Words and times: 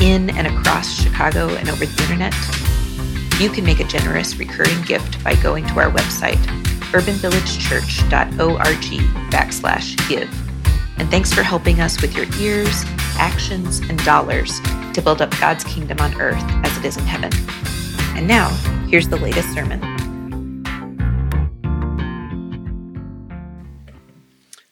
in 0.00 0.30
and 0.30 0.46
across 0.46 1.00
Chicago 1.00 1.48
and 1.50 1.68
over 1.68 1.86
the 1.86 2.02
internet? 2.02 2.34
You 3.40 3.50
can 3.50 3.64
make 3.64 3.80
a 3.80 3.84
generous 3.84 4.36
recurring 4.36 4.82
gift 4.82 5.22
by 5.24 5.34
going 5.36 5.66
to 5.66 5.80
our 5.80 5.90
website, 5.90 6.38
urbanvillagechurch.org 6.92 9.30
backslash 9.30 10.08
give. 10.08 10.30
And 10.98 11.10
thanks 11.10 11.32
for 11.32 11.42
helping 11.42 11.80
us 11.80 12.00
with 12.02 12.14
your 12.14 12.26
ears, 12.38 12.84
actions, 13.16 13.80
and 13.80 14.02
dollars 14.04 14.60
to 14.92 15.00
build 15.02 15.22
up 15.22 15.30
God's 15.40 15.64
kingdom 15.64 15.98
on 16.00 16.20
earth 16.20 16.42
as 16.64 16.76
it 16.76 16.84
is 16.84 16.96
in 16.96 17.04
heaven. 17.04 17.30
And 18.16 18.28
now, 18.28 18.48
here's 18.88 19.08
the 19.08 19.16
latest 19.16 19.52
sermon. 19.54 19.89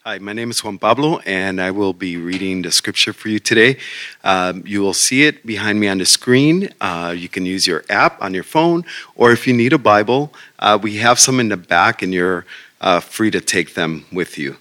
Hi, 0.05 0.17
my 0.17 0.31
name 0.31 0.49
is 0.49 0.63
Juan 0.63 0.77
Pablo, 0.77 1.19
and 1.25 1.59
I 1.59 1.71
will 1.71 1.91
be 1.91 2.15
reading 2.15 2.61
the 2.61 2.71
scripture 2.71 3.11
for 3.11 3.27
you 3.27 3.37
today. 3.37 3.75
Um, 4.23 4.63
you 4.65 4.79
will 4.79 4.93
see 4.93 5.23
it 5.23 5.45
behind 5.45 5.77
me 5.77 5.89
on 5.89 5.97
the 5.97 6.05
screen. 6.05 6.69
Uh, 6.79 7.13
you 7.15 7.27
can 7.27 7.45
use 7.45 7.67
your 7.67 7.83
app 7.89 8.21
on 8.21 8.33
your 8.33 8.45
phone, 8.45 8.85
or 9.17 9.33
if 9.33 9.45
you 9.45 9.53
need 9.53 9.73
a 9.73 9.77
Bible, 9.77 10.31
uh, 10.59 10.79
we 10.81 10.99
have 10.99 11.19
some 11.19 11.37
in 11.41 11.49
the 11.49 11.57
back, 11.57 12.01
and 12.01 12.13
you're 12.13 12.45
uh, 12.79 13.01
free 13.01 13.29
to 13.29 13.41
take 13.41 13.73
them 13.73 14.05
with 14.09 14.37
you. 14.37 14.55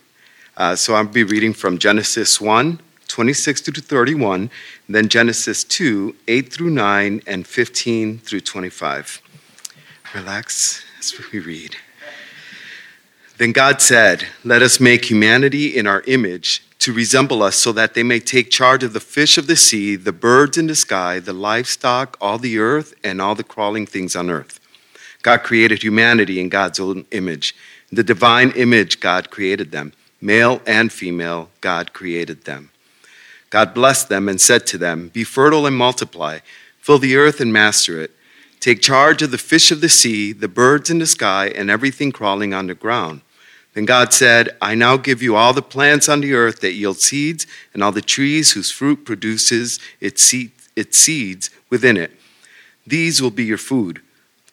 Uh, 0.57 0.75
so 0.75 0.97
I'll 0.97 1.05
be 1.05 1.23
reading 1.23 1.53
from 1.53 1.79
Genesis 1.79 2.41
1, 2.41 2.81
26 3.07 3.61
to 3.61 3.73
31, 3.81 4.51
then 4.89 5.09
Genesis 5.09 5.63
2, 5.63 6.17
8 6.27 6.53
through 6.53 6.71
9, 6.71 7.23
and 7.29 7.47
15 7.47 8.19
through 8.19 8.41
25. 8.41 9.23
Relax 10.17 10.85
as 10.99 11.15
we 11.33 11.39
read. 11.39 11.77
Then 13.39 13.53
God 13.53 13.81
said, 13.81 14.27
Let 14.43 14.63
us 14.63 14.81
make 14.81 15.05
humanity 15.05 15.77
in 15.77 15.87
our 15.87 16.03
image 16.09 16.65
to 16.81 16.93
resemble 16.93 17.43
us 17.45 17.55
so 17.55 17.71
that 17.71 17.95
they 17.95 18.03
may 18.03 18.19
take 18.19 18.51
charge 18.51 18.83
of 18.83 18.93
the 18.93 19.01
fish 19.01 19.39
of 19.39 19.47
the 19.47 19.55
sea, 19.55 19.95
the 19.95 20.13
birds 20.13 20.59
in 20.59 20.67
the 20.67 20.75
sky, 20.75 21.21
the 21.21 21.33
livestock, 21.33 22.17
all 22.21 22.39
the 22.39 22.59
earth, 22.59 22.95
and 23.05 23.21
all 23.21 23.37
the 23.37 23.45
crawling 23.45 23.87
things 23.87 24.17
on 24.17 24.29
earth. 24.29 24.59
God 25.23 25.45
created 25.45 25.85
humanity 25.85 26.41
in 26.41 26.49
God's 26.49 26.81
own 26.81 27.07
image. 27.13 27.55
In 27.93 27.97
the 27.97 28.03
divine 28.03 28.51
image, 28.53 28.99
God 28.99 29.31
created 29.31 29.71
them. 29.71 29.93
Male 30.21 30.61
and 30.67 30.93
female, 30.93 31.49
God 31.61 31.93
created 31.93 32.45
them. 32.45 32.71
God 33.51 33.73
blessed 33.73 34.09
them 34.09 34.29
and 34.29 34.41
said 34.41 34.67
to 34.67 34.79
them, 34.79 35.09
Be 35.09 35.23
fertile 35.23 35.65
and 35.65 35.77
multiply, 35.77 36.41
fill 36.81 36.99
the 36.99 37.17
earth 37.17 37.41
and 37.41 37.53
master 37.53 38.01
it. 38.01 38.11
Take 38.59 38.83
charge 38.83 39.23
of 39.23 39.31
the 39.31 39.39
fish 39.39 39.71
of 39.71 39.81
the 39.81 39.89
sea, 39.89 40.33
the 40.33 40.49
birds 40.49 40.91
in 40.91 40.99
the 40.99 41.07
sky, 41.07 41.49
and 41.55 41.71
everything 41.71 42.11
crawling 42.11 42.53
on 42.53 42.67
the 42.67 42.75
ground. 42.75 43.21
Then 43.75 43.85
God 43.85 44.13
said, 44.13 44.57
I 44.61 44.75
now 44.75 44.97
give 44.97 45.23
you 45.23 45.37
all 45.37 45.53
the 45.53 45.63
plants 45.63 46.09
on 46.09 46.21
the 46.21 46.35
earth 46.35 46.61
that 46.61 46.73
yield 46.73 46.99
seeds, 46.99 47.47
and 47.73 47.83
all 47.83 47.93
the 47.93 48.03
trees 48.03 48.53
whose 48.53 48.71
fruit 48.71 49.05
produces 49.05 49.79
its, 50.01 50.23
seed, 50.23 50.53
its 50.75 50.99
seeds 50.99 51.51
within 51.71 51.97
it. 51.97 52.13
These 52.87 53.21
will 53.21 53.31
be 53.31 53.45
your 53.45 53.59
food. 53.59 54.01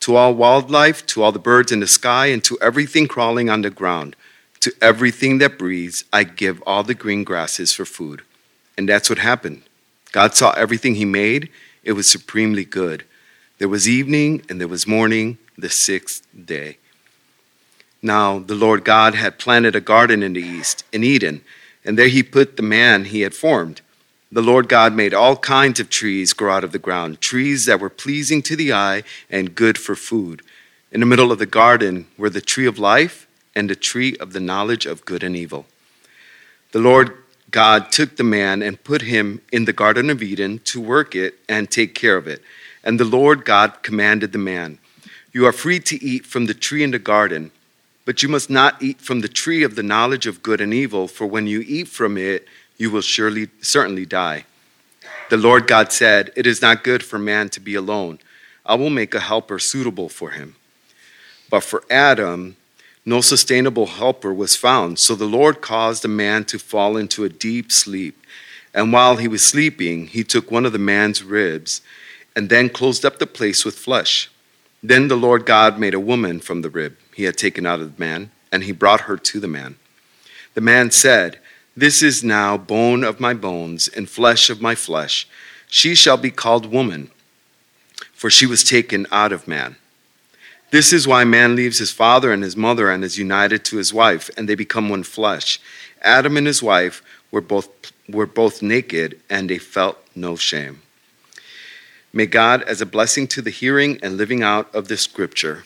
To 0.02 0.16
all 0.16 0.36
wildlife, 0.36 1.06
to 1.08 1.24
all 1.24 1.32
the 1.32 1.40
birds 1.40 1.72
in 1.72 1.80
the 1.80 1.88
sky, 1.88 2.28
and 2.28 2.44
to 2.44 2.58
everything 2.62 3.08
crawling 3.08 3.50
on 3.50 3.62
the 3.62 3.70
ground, 3.70 4.16
to 4.60 4.74
everything 4.82 5.38
that 5.40 5.58
breathes, 5.58 6.04
I 6.12 6.24
give 6.24 6.62
all 6.66 6.84
the 6.84 6.94
green 6.94 7.24
grasses 7.24 7.74
for 7.74 7.86
food. 7.86 8.22
And 8.78 8.90
that's 8.90 9.10
what 9.10 9.20
happened. 9.20 9.64
God 10.12 10.36
saw 10.36 10.52
everything 10.52 10.96
He 10.96 11.06
made, 11.06 11.50
it 11.84 11.94
was 11.94 12.10
supremely 12.10 12.66
good. 12.66 13.06
There 13.58 13.70
was 13.70 13.88
evening 13.88 14.44
and 14.50 14.60
there 14.60 14.68
was 14.68 14.86
morning, 14.86 15.38
the 15.58 15.70
sixth 15.70 16.28
day. 16.46 16.78
Now 18.06 18.38
the 18.38 18.54
Lord 18.54 18.84
God 18.84 19.16
had 19.16 19.40
planted 19.40 19.76
a 19.76 19.82
garden 19.82 20.22
in 20.22 20.34
the 20.34 20.42
east, 20.42 20.84
in 20.92 21.04
Eden, 21.04 21.42
and 21.84 21.98
there 21.98 22.08
he 22.08 22.22
put 22.22 22.56
the 22.56 22.62
man 22.62 23.06
he 23.06 23.22
had 23.22 23.34
formed. 23.34 23.82
The 24.32 24.44
Lord 24.44 24.70
God 24.70 24.94
made 24.94 25.16
all 25.16 25.36
kinds 25.38 25.80
of 25.80 25.90
trees 25.90 26.32
grow 26.32 26.54
out 26.54 26.64
of 26.64 26.72
the 26.72 26.78
ground, 26.78 27.20
trees 27.20 27.66
that 27.66 27.80
were 27.80 27.90
pleasing 27.90 28.44
to 28.44 28.56
the 28.56 28.72
eye 28.72 29.02
and 29.28 29.56
good 29.56 29.80
for 29.80 29.96
food. 29.96 30.44
In 30.92 31.00
the 31.00 31.08
middle 31.08 31.32
of 31.32 31.40
the 31.40 31.48
garden 31.48 32.06
were 32.16 32.30
the 32.30 32.42
tree 32.42 32.68
of 32.68 32.78
life 32.78 33.26
and 33.56 33.72
the 33.72 33.76
tree 33.76 34.16
of 34.18 34.34
the 34.34 34.40
knowledge 34.40 34.86
of 34.86 35.06
good 35.06 35.24
and 35.24 35.36
evil. 35.36 35.66
The 36.74 36.82
Lord 36.82 37.18
God 37.50 37.92
took 37.92 38.18
the 38.18 38.24
man 38.24 38.62
and 38.62 38.84
put 38.84 39.02
him 39.02 39.42
in 39.52 39.66
the 39.66 39.74
Garden 39.74 40.12
of 40.12 40.22
Eden 40.22 40.60
to 40.66 40.80
work 40.80 41.16
it 41.16 41.40
and 41.50 41.72
take 41.72 41.96
care 41.96 42.18
of 42.18 42.28
it. 42.28 42.44
And 42.84 43.00
the 43.00 43.04
Lord 43.04 43.46
God 43.46 43.82
commanded 43.82 44.32
the 44.32 44.38
man, 44.38 44.78
You 45.32 45.48
are 45.48 45.52
free 45.52 45.80
to 45.80 46.06
eat 46.06 46.28
from 46.28 46.46
the 46.46 46.54
tree 46.54 46.84
in 46.84 46.92
the 46.92 47.00
garden 47.00 47.50
but 48.06 48.22
you 48.22 48.30
must 48.30 48.50
not 48.50 48.82
eat 48.82 49.02
from 49.02 49.22
the 49.22 49.28
tree 49.28 49.64
of 49.64 49.76
the 49.76 49.84
knowledge 49.84 50.28
of 50.28 50.44
good 50.44 50.62
and 50.62 50.74
evil, 50.74 51.08
for 51.08 51.26
when 51.26 51.48
you 51.48 51.64
eat 51.66 51.88
from 51.88 52.18
it, 52.18 52.48
you 52.78 52.92
will 52.92 53.02
surely, 53.02 53.50
certainly 53.62 54.06
die. 54.06 54.46
The 55.30 55.38
Lord 55.38 55.68
God 55.68 55.92
said, 55.92 56.32
It 56.36 56.46
is 56.46 56.62
not 56.62 56.84
good 56.84 57.04
for 57.04 57.18
man 57.18 57.50
to 57.50 57.60
be 57.60 57.74
alone. 57.74 58.20
I 58.64 58.76
will 58.76 58.92
make 58.92 59.16
a 59.16 59.20
helper 59.20 59.58
suitable 59.58 60.08
for 60.08 60.32
him. 60.32 60.56
But 61.50 61.64
for 61.64 61.84
Adam, 61.90 62.58
no 63.06 63.22
sustainable 63.22 63.88
helper 63.88 64.34
was 64.34 64.56
found. 64.56 65.00
So 65.00 65.16
the 65.16 65.26
Lord 65.26 65.62
caused 65.62 66.04
the 66.04 66.08
man 66.08 66.46
to 66.46 66.60
fall 66.60 66.98
into 66.98 67.24
a 67.24 67.30
deep 67.30 67.72
sleep. 67.72 68.20
And 68.74 68.92
while 68.94 69.16
he 69.18 69.28
was 69.28 69.44
sleeping, 69.44 70.08
he 70.08 70.24
took 70.24 70.52
one 70.52 70.66
of 70.66 70.74
the 70.74 70.80
man's 70.80 71.24
ribs 71.24 71.82
and 72.36 72.50
then 72.50 72.70
closed 72.70 73.06
up 73.06 73.18
the 73.18 73.28
place 73.28 73.64
with 73.64 73.78
flesh. 73.78 74.30
Then 74.84 75.08
the 75.08 75.16
Lord 75.16 75.46
God 75.46 75.80
made 75.80 75.94
a 75.94 76.00
woman 76.00 76.40
from 76.40 76.62
the 76.62 76.70
rib 76.70 76.98
he 77.16 77.24
had 77.24 77.38
taken 77.38 77.66
out 77.66 77.80
of 77.80 77.96
the 77.96 78.00
man, 78.00 78.30
and 78.52 78.66
he 78.66 78.74
brought 78.74 79.02
her 79.02 79.16
to 79.16 79.40
the 79.40 79.48
man. 79.48 79.78
The 80.54 80.60
man 80.60 80.92
said, 80.92 81.40
This 81.76 82.04
is 82.04 82.26
now 82.26 82.58
bone 82.58 83.06
of 83.06 83.22
my 83.22 83.34
bones 83.34 83.88
and 83.88 84.10
flesh 84.10 84.50
of 84.50 84.62
my 84.62 84.76
flesh. 84.76 85.26
She 85.68 85.96
shall 85.96 86.18
be 86.18 86.30
called 86.30 86.66
woman, 86.66 87.10
for 88.12 88.30
she 88.30 88.46
was 88.46 88.66
taken 88.66 89.08
out 89.14 89.32
of 89.32 89.48
man. 89.48 89.78
This 90.72 90.92
is 90.92 91.08
why 91.08 91.24
man 91.24 91.56
leaves 91.56 91.78
his 91.78 91.92
father 91.92 92.34
and 92.34 92.44
his 92.44 92.58
mother 92.58 92.92
and 92.92 93.02
is 93.02 93.18
united 93.18 93.64
to 93.66 93.78
his 93.78 93.94
wife, 93.94 94.30
and 94.36 94.50
they 94.50 94.56
become 94.56 94.90
one 94.90 95.04
flesh. 95.04 95.62
Adam 96.02 96.36
and 96.36 96.46
his 96.46 96.62
wife 96.62 97.02
were 97.32 97.40
both, 97.40 97.70
were 98.10 98.26
both 98.26 98.62
naked, 98.62 99.22
and 99.30 99.50
they 99.50 99.58
felt 99.58 99.98
no 100.16 100.36
shame. 100.36 100.82
May 102.12 102.26
God, 102.26 102.62
as 102.64 102.82
a 102.82 102.86
blessing 102.86 103.26
to 103.28 103.42
the 103.42 103.52
hearing 103.52 104.00
and 104.04 104.18
living 104.18 104.44
out 104.44 104.74
of 104.76 104.90
this 104.90 105.02
scripture, 105.02 105.64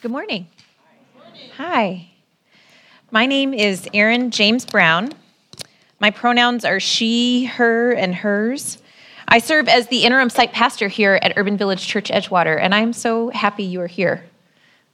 Good 0.00 0.12
morning. 0.12 0.46
Hi. 1.58 2.08
My 3.10 3.26
name 3.26 3.52
is 3.52 3.86
Erin 3.92 4.30
James 4.30 4.64
Brown. 4.64 5.12
My 5.98 6.10
pronouns 6.10 6.64
are 6.64 6.80
she, 6.80 7.44
her, 7.44 7.92
and 7.92 8.14
hers. 8.14 8.78
I 9.28 9.40
serve 9.40 9.68
as 9.68 9.88
the 9.88 10.04
interim 10.04 10.30
site 10.30 10.54
pastor 10.54 10.88
here 10.88 11.18
at 11.20 11.34
Urban 11.36 11.58
Village 11.58 11.86
Church 11.86 12.10
Edgewater, 12.10 12.58
and 12.58 12.74
I'm 12.74 12.94
so 12.94 13.28
happy 13.28 13.64
you 13.64 13.82
are 13.82 13.86
here. 13.86 14.24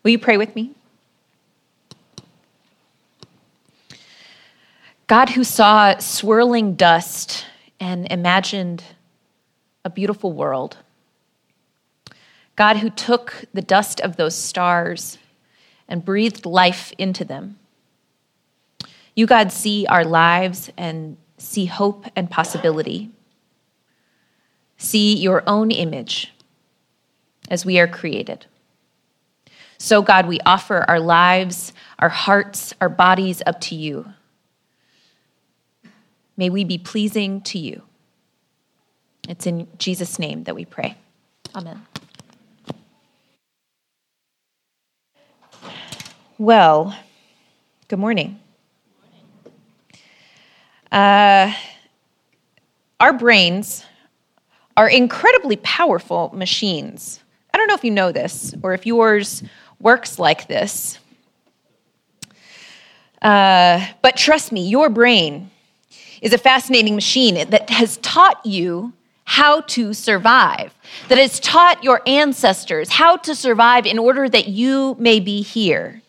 Will 0.02 0.10
you 0.10 0.18
pray 0.18 0.38
with 0.38 0.56
me? 0.56 0.72
God, 5.06 5.28
who 5.28 5.44
saw 5.44 5.98
swirling 5.98 6.74
dust 6.74 7.46
and 7.78 8.10
imagined 8.10 8.82
a 9.84 9.90
beautiful 9.90 10.32
world. 10.32 10.78
God, 12.56 12.78
who 12.78 12.90
took 12.90 13.44
the 13.52 13.62
dust 13.62 14.00
of 14.00 14.16
those 14.16 14.34
stars 14.34 15.18
and 15.88 16.04
breathed 16.04 16.46
life 16.46 16.92
into 16.98 17.24
them. 17.24 17.58
You, 19.14 19.26
God, 19.26 19.52
see 19.52 19.86
our 19.86 20.04
lives 20.04 20.70
and 20.76 21.16
see 21.38 21.66
hope 21.66 22.06
and 22.16 22.30
possibility. 22.30 23.10
See 24.78 25.14
your 25.16 25.42
own 25.46 25.70
image 25.70 26.32
as 27.48 27.64
we 27.64 27.78
are 27.78 27.86
created. 27.86 28.46
So, 29.78 30.02
God, 30.02 30.26
we 30.26 30.40
offer 30.40 30.84
our 30.88 31.00
lives, 31.00 31.72
our 31.98 32.08
hearts, 32.08 32.74
our 32.80 32.88
bodies 32.88 33.42
up 33.46 33.60
to 33.62 33.74
you. 33.74 34.12
May 36.36 36.50
we 36.50 36.64
be 36.64 36.78
pleasing 36.78 37.40
to 37.42 37.58
you. 37.58 37.82
It's 39.28 39.46
in 39.46 39.68
Jesus' 39.78 40.18
name 40.18 40.44
that 40.44 40.54
we 40.54 40.64
pray. 40.64 40.96
Amen. 41.54 41.82
Well, 46.38 46.94
good 47.88 47.98
morning. 47.98 48.38
Uh, 50.92 51.54
our 53.00 53.14
brains 53.14 53.86
are 54.76 54.86
incredibly 54.86 55.56
powerful 55.56 56.30
machines. 56.34 57.20
I 57.54 57.56
don't 57.56 57.68
know 57.68 57.74
if 57.74 57.84
you 57.84 57.90
know 57.90 58.12
this 58.12 58.54
or 58.62 58.74
if 58.74 58.84
yours 58.84 59.44
works 59.80 60.18
like 60.18 60.46
this. 60.46 60.98
Uh, 63.22 63.86
but 64.02 64.18
trust 64.18 64.52
me, 64.52 64.68
your 64.68 64.90
brain 64.90 65.50
is 66.20 66.34
a 66.34 66.38
fascinating 66.38 66.94
machine 66.94 67.48
that 67.48 67.70
has 67.70 67.96
taught 67.98 68.44
you 68.44 68.92
how 69.24 69.62
to 69.62 69.94
survive, 69.94 70.74
that 71.08 71.16
has 71.16 71.40
taught 71.40 71.82
your 71.82 72.02
ancestors 72.06 72.90
how 72.90 73.16
to 73.16 73.34
survive 73.34 73.86
in 73.86 73.98
order 73.98 74.28
that 74.28 74.48
you 74.48 74.96
may 74.98 75.18
be 75.18 75.40
here. 75.40 76.02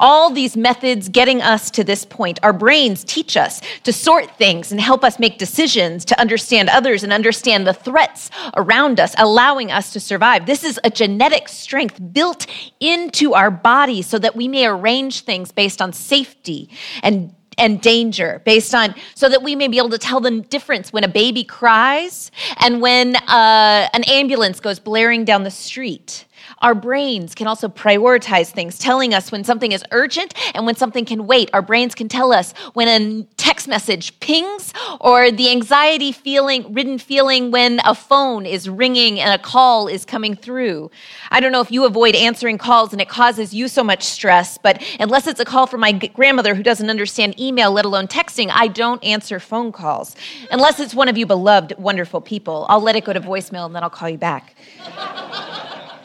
All 0.00 0.30
these 0.30 0.56
methods 0.56 1.08
getting 1.08 1.40
us 1.40 1.70
to 1.72 1.84
this 1.84 2.04
point. 2.04 2.40
Our 2.42 2.52
brains 2.52 3.04
teach 3.04 3.36
us 3.36 3.60
to 3.84 3.92
sort 3.92 4.36
things 4.36 4.72
and 4.72 4.80
help 4.80 5.04
us 5.04 5.18
make 5.18 5.38
decisions, 5.38 6.04
to 6.06 6.20
understand 6.20 6.68
others 6.68 7.04
and 7.04 7.12
understand 7.12 7.66
the 7.66 7.74
threats 7.74 8.30
around 8.56 8.98
us, 8.98 9.14
allowing 9.18 9.70
us 9.70 9.92
to 9.92 10.00
survive. 10.00 10.46
This 10.46 10.64
is 10.64 10.80
a 10.82 10.90
genetic 10.90 11.48
strength 11.48 12.00
built 12.12 12.46
into 12.80 13.34
our 13.34 13.50
bodies 13.50 14.06
so 14.06 14.18
that 14.18 14.34
we 14.34 14.48
may 14.48 14.66
arrange 14.66 15.20
things 15.20 15.52
based 15.52 15.80
on 15.80 15.92
safety 15.92 16.68
and 17.02 17.34
and 17.58 17.80
danger 17.82 18.40
based 18.44 18.74
on 18.74 18.94
so 19.14 19.28
that 19.28 19.42
we 19.42 19.54
may 19.54 19.68
be 19.68 19.76
able 19.76 19.90
to 19.90 19.98
tell 19.98 20.20
the 20.20 20.40
difference 20.40 20.92
when 20.92 21.04
a 21.04 21.08
baby 21.08 21.44
cries 21.44 22.30
and 22.58 22.80
when 22.80 23.16
uh, 23.16 23.88
an 23.92 24.02
ambulance 24.04 24.60
goes 24.60 24.78
blaring 24.78 25.24
down 25.24 25.44
the 25.44 25.50
street 25.50 26.24
our 26.60 26.74
brains 26.74 27.34
can 27.34 27.46
also 27.46 27.68
prioritize 27.68 28.50
things, 28.50 28.78
telling 28.78 29.14
us 29.14 29.32
when 29.32 29.44
something 29.44 29.72
is 29.72 29.82
urgent 29.90 30.34
and 30.54 30.66
when 30.66 30.76
something 30.76 31.04
can 31.04 31.26
wait. 31.26 31.50
Our 31.52 31.62
brains 31.62 31.94
can 31.94 32.08
tell 32.08 32.32
us 32.32 32.52
when 32.74 32.88
a 32.88 33.26
text 33.36 33.66
message 33.66 34.18
pings 34.20 34.72
or 35.00 35.30
the 35.30 35.50
anxiety 35.50 36.12
feeling, 36.12 36.72
ridden 36.72 36.98
feeling 36.98 37.50
when 37.50 37.80
a 37.84 37.94
phone 37.94 38.44
is 38.44 38.68
ringing 38.68 39.18
and 39.18 39.38
a 39.38 39.42
call 39.42 39.88
is 39.88 40.04
coming 40.04 40.34
through. 40.34 40.90
I 41.30 41.40
don't 41.40 41.52
know 41.52 41.60
if 41.60 41.70
you 41.70 41.84
avoid 41.84 42.14
answering 42.14 42.58
calls 42.58 42.92
and 42.92 43.00
it 43.00 43.08
causes 43.08 43.54
you 43.54 43.66
so 43.68 43.82
much 43.82 44.02
stress, 44.02 44.58
but 44.58 44.82
unless 45.00 45.26
it's 45.26 45.40
a 45.40 45.44
call 45.44 45.66
from 45.66 45.80
my 45.80 45.92
grandmother 45.92 46.54
who 46.54 46.62
doesn't 46.62 46.90
understand 46.90 47.40
email, 47.40 47.72
let 47.72 47.84
alone 47.84 48.06
texting, 48.06 48.50
I 48.52 48.68
don't 48.68 49.02
answer 49.02 49.40
phone 49.40 49.72
calls. 49.72 50.14
Unless 50.50 50.80
it's 50.80 50.94
one 50.94 51.08
of 51.08 51.16
you 51.16 51.26
beloved, 51.26 51.74
wonderful 51.78 52.20
people. 52.20 52.66
I'll 52.68 52.82
let 52.82 52.96
it 52.96 53.04
go 53.04 53.12
to 53.12 53.20
voicemail 53.20 53.66
and 53.66 53.74
then 53.74 53.82
I'll 53.82 53.90
call 53.90 54.10
you 54.10 54.18
back. 54.18 54.54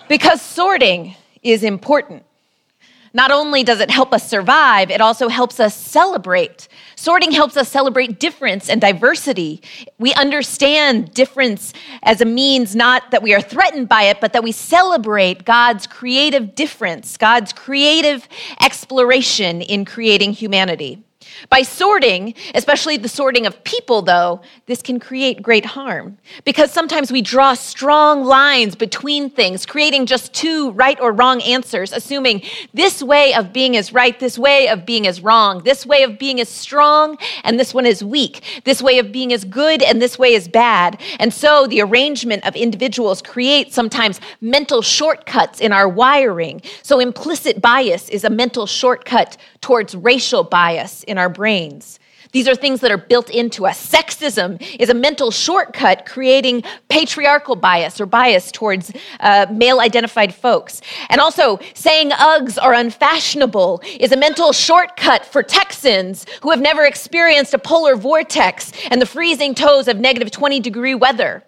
Because 0.07 0.41
sorting 0.41 1.15
is 1.41 1.63
important. 1.63 2.23
Not 3.15 3.31
only 3.31 3.63
does 3.63 3.79
it 3.79 3.89
help 3.89 4.11
us 4.11 4.29
survive, 4.29 4.91
it 4.91 4.99
also 4.99 5.29
helps 5.29 5.61
us 5.61 5.73
celebrate. 5.73 6.67
Sorting 6.97 7.31
helps 7.31 7.55
us 7.55 7.69
celebrate 7.69 8.19
difference 8.19 8.69
and 8.69 8.81
diversity. 8.81 9.61
We 9.99 10.13
understand 10.15 11.13
difference 11.13 11.73
as 12.03 12.19
a 12.19 12.25
means 12.25 12.75
not 12.75 13.11
that 13.11 13.23
we 13.23 13.33
are 13.33 13.39
threatened 13.39 13.87
by 13.87 14.03
it, 14.03 14.19
but 14.19 14.33
that 14.33 14.43
we 14.43 14.51
celebrate 14.51 15.45
God's 15.45 15.87
creative 15.87 16.55
difference, 16.55 17.15
God's 17.15 17.53
creative 17.53 18.27
exploration 18.61 19.61
in 19.61 19.85
creating 19.85 20.33
humanity. 20.33 21.04
By 21.49 21.61
sorting, 21.61 22.33
especially 22.53 22.97
the 22.97 23.09
sorting 23.09 23.45
of 23.45 23.63
people, 23.63 24.01
though, 24.01 24.41
this 24.65 24.81
can 24.81 24.99
create 24.99 25.41
great 25.41 25.65
harm 25.65 26.17
because 26.43 26.71
sometimes 26.71 27.11
we 27.11 27.21
draw 27.21 27.53
strong 27.53 28.23
lines 28.23 28.75
between 28.75 29.29
things, 29.29 29.65
creating 29.65 30.05
just 30.05 30.33
two 30.33 30.71
right 30.71 30.99
or 30.99 31.11
wrong 31.11 31.41
answers, 31.41 31.91
assuming 31.91 32.41
this 32.73 33.03
way 33.03 33.33
of 33.33 33.53
being 33.53 33.75
is 33.75 33.93
right, 33.93 34.19
this 34.19 34.37
way 34.37 34.67
of 34.67 34.85
being 34.85 35.05
is 35.05 35.21
wrong, 35.21 35.63
this 35.63 35.85
way 35.85 36.03
of 36.03 36.17
being 36.17 36.39
is 36.39 36.49
strong, 36.49 37.17
and 37.43 37.59
this 37.59 37.73
one 37.73 37.85
is 37.85 38.03
weak, 38.03 38.61
this 38.63 38.81
way 38.81 38.99
of 38.99 39.11
being 39.11 39.31
is 39.31 39.45
good, 39.45 39.81
and 39.81 40.01
this 40.01 40.17
way 40.17 40.33
is 40.33 40.47
bad. 40.47 40.99
And 41.19 41.33
so 41.33 41.67
the 41.67 41.81
arrangement 41.81 42.45
of 42.45 42.55
individuals 42.55 43.21
creates 43.21 43.75
sometimes 43.75 44.19
mental 44.41 44.81
shortcuts 44.81 45.59
in 45.59 45.71
our 45.71 45.87
wiring. 45.87 46.61
So 46.81 46.99
implicit 46.99 47.61
bias 47.61 48.09
is 48.09 48.23
a 48.23 48.29
mental 48.29 48.65
shortcut 48.65 49.37
towards 49.61 49.95
racial 49.95 50.43
bias 50.43 51.03
in 51.03 51.17
our 51.17 51.24
brains. 51.29 51.99
These 52.31 52.49
are 52.49 52.55
things 52.55 52.81
that 52.81 52.91
are 52.91 52.97
built 52.97 53.29
into 53.29 53.65
us. 53.65 53.79
Sexism 53.89 54.61
is 54.77 54.89
a 54.89 54.93
mental 54.93 55.31
shortcut 55.31 56.05
creating 56.05 56.63
patriarchal 56.89 57.55
bias 57.55 58.01
or 58.01 58.05
bias 58.05 58.51
towards 58.51 58.91
uh, 59.21 59.45
male 59.49 59.79
identified 59.79 60.35
folks. 60.35 60.81
And 61.09 61.21
also, 61.21 61.59
saying 61.73 62.09
Uggs 62.09 62.57
are 62.61 62.73
unfashionable 62.73 63.81
is 64.01 64.11
a 64.11 64.17
mental 64.17 64.51
shortcut 64.51 65.25
for 65.25 65.43
Texans 65.43 66.25
who 66.41 66.51
have 66.51 66.59
never 66.59 66.83
experienced 66.83 67.53
a 67.53 67.57
polar 67.57 67.95
vortex 67.95 68.73
and 68.91 69.01
the 69.01 69.05
freezing 69.05 69.55
toes 69.55 69.87
of 69.87 69.97
negative 69.97 70.29
20 70.29 70.59
degree 70.59 70.95
weather. 70.95 71.41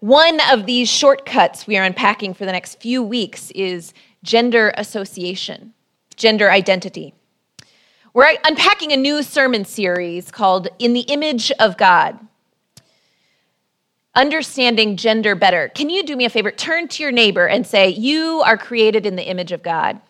One 0.00 0.40
of 0.50 0.66
these 0.66 0.88
shortcuts 0.88 1.66
we 1.66 1.76
are 1.76 1.84
unpacking 1.84 2.34
for 2.34 2.44
the 2.44 2.52
next 2.52 2.80
few 2.80 3.04
weeks 3.04 3.52
is 3.52 3.92
gender 4.24 4.72
association, 4.76 5.74
gender 6.16 6.50
identity. 6.50 7.14
We're 8.14 8.36
unpacking 8.44 8.92
a 8.92 8.96
new 8.96 9.22
sermon 9.22 9.64
series 9.64 10.30
called 10.30 10.68
In 10.78 10.92
the 10.92 11.00
Image 11.00 11.50
of 11.52 11.76
God. 11.76 12.18
Understanding 14.14 14.96
gender 14.96 15.34
better. 15.34 15.68
Can 15.68 15.88
you 15.88 16.02
do 16.02 16.14
me 16.16 16.26
a 16.26 16.30
favor? 16.30 16.50
Turn 16.50 16.88
to 16.88 17.02
your 17.02 17.12
neighbor 17.12 17.46
and 17.46 17.66
say, 17.66 17.88
You 17.88 18.42
are 18.44 18.58
created 18.58 19.06
in 19.06 19.16
the 19.16 19.22
image 19.22 19.52
of 19.52 19.62
God. 19.62 20.00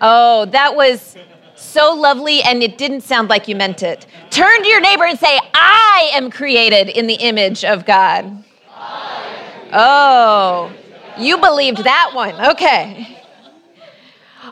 Oh, 0.00 0.44
that 0.46 0.76
was 0.76 1.16
so 1.56 1.94
lovely, 1.94 2.42
and 2.42 2.62
it 2.62 2.78
didn't 2.78 3.00
sound 3.00 3.28
like 3.28 3.48
you 3.48 3.56
meant 3.56 3.82
it. 3.82 4.06
Turn 4.30 4.62
to 4.62 4.68
your 4.68 4.80
neighbor 4.80 5.04
and 5.04 5.18
say, 5.18 5.40
I 5.54 6.10
am 6.14 6.30
created 6.30 6.88
in 6.88 7.06
the 7.06 7.14
image 7.14 7.64
of 7.64 7.84
God. 7.84 8.44
Oh. 9.72 10.72
You 11.18 11.38
believed 11.38 11.78
that 11.78 12.10
one. 12.12 12.34
Okay. 12.52 13.13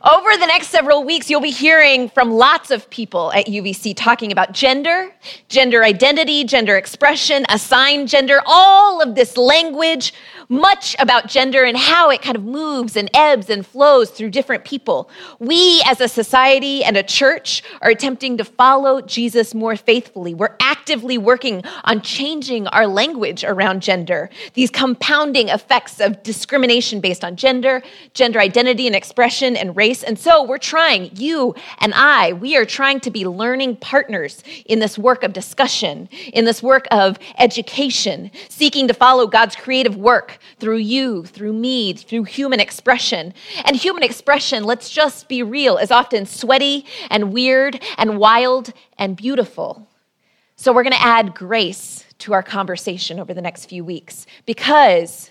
Over 0.04 0.36
the 0.36 0.46
next 0.46 0.70
several 0.70 1.04
weeks, 1.04 1.30
you'll 1.30 1.40
be 1.40 1.52
hearing 1.52 2.08
from 2.08 2.32
lots 2.32 2.72
of 2.72 2.90
people 2.90 3.32
at 3.34 3.46
UVC 3.46 3.94
talking 3.96 4.32
about 4.32 4.50
gender, 4.50 5.14
gender 5.48 5.84
identity, 5.84 6.42
gender 6.42 6.76
expression, 6.76 7.46
assigned 7.48 8.08
gender, 8.08 8.40
all 8.44 9.00
of 9.00 9.14
this 9.14 9.36
language 9.36 10.12
much 10.52 10.94
about 10.98 11.28
gender 11.28 11.64
and 11.64 11.78
how 11.78 12.10
it 12.10 12.20
kind 12.20 12.36
of 12.36 12.44
moves 12.44 12.94
and 12.94 13.08
ebbs 13.14 13.48
and 13.48 13.66
flows 13.66 14.10
through 14.10 14.28
different 14.28 14.66
people. 14.66 15.08
We, 15.38 15.82
as 15.86 15.98
a 16.02 16.08
society 16.08 16.84
and 16.84 16.94
a 16.94 17.02
church, 17.02 17.62
are 17.80 17.88
attempting 17.88 18.36
to 18.36 18.44
follow 18.44 19.00
Jesus 19.00 19.54
more 19.54 19.76
faithfully. 19.76 20.34
We're 20.34 20.54
actively 20.60 21.16
working 21.16 21.64
on 21.84 22.02
changing 22.02 22.66
our 22.66 22.86
language 22.86 23.44
around 23.44 23.80
gender, 23.80 24.28
these 24.52 24.70
compounding 24.70 25.48
effects 25.48 26.00
of 26.00 26.22
discrimination 26.22 27.00
based 27.00 27.24
on 27.24 27.36
gender, 27.36 27.82
gender 28.12 28.38
identity 28.38 28.86
and 28.86 28.94
expression, 28.94 29.56
and 29.56 29.74
race. 29.74 30.02
And 30.02 30.18
so 30.18 30.44
we're 30.44 30.58
trying, 30.58 31.16
you 31.16 31.54
and 31.78 31.94
I, 31.96 32.34
we 32.34 32.58
are 32.58 32.66
trying 32.66 33.00
to 33.00 33.10
be 33.10 33.26
learning 33.26 33.76
partners 33.76 34.44
in 34.66 34.80
this 34.80 34.98
work 34.98 35.22
of 35.22 35.32
discussion, 35.32 36.10
in 36.34 36.44
this 36.44 36.62
work 36.62 36.86
of 36.90 37.18
education, 37.38 38.30
seeking 38.50 38.86
to 38.88 38.92
follow 38.92 39.26
God's 39.26 39.56
creative 39.56 39.96
work 39.96 40.40
through 40.58 40.78
you, 40.78 41.24
through 41.24 41.52
me, 41.52 41.92
through 41.92 42.24
human 42.24 42.60
expression. 42.60 43.34
And 43.64 43.76
human 43.76 44.02
expression, 44.02 44.64
let's 44.64 44.90
just 44.90 45.28
be 45.28 45.42
real, 45.42 45.76
is 45.78 45.90
often 45.90 46.26
sweaty 46.26 46.86
and 47.10 47.32
weird 47.32 47.82
and 47.98 48.18
wild 48.18 48.72
and 48.98 49.16
beautiful. 49.16 49.88
So 50.56 50.72
we're 50.72 50.84
going 50.84 50.92
to 50.92 51.02
add 51.02 51.34
grace 51.34 52.04
to 52.18 52.32
our 52.32 52.42
conversation 52.42 53.18
over 53.18 53.34
the 53.34 53.42
next 53.42 53.66
few 53.66 53.84
weeks 53.84 54.26
because 54.46 55.30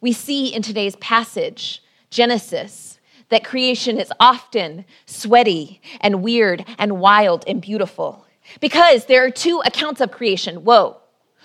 we 0.00 0.12
see 0.12 0.48
in 0.52 0.62
today's 0.62 0.96
passage, 0.96 1.82
Genesis, 2.10 2.98
that 3.28 3.44
creation 3.44 3.98
is 3.98 4.12
often 4.18 4.84
sweaty 5.06 5.80
and 6.00 6.22
weird 6.22 6.64
and 6.78 7.00
wild 7.00 7.44
and 7.46 7.62
beautiful. 7.62 8.26
Because 8.60 9.06
there 9.06 9.24
are 9.24 9.30
two 9.30 9.62
accounts 9.64 10.00
of 10.00 10.10
creation. 10.10 10.64
Whoa. 10.64 11.01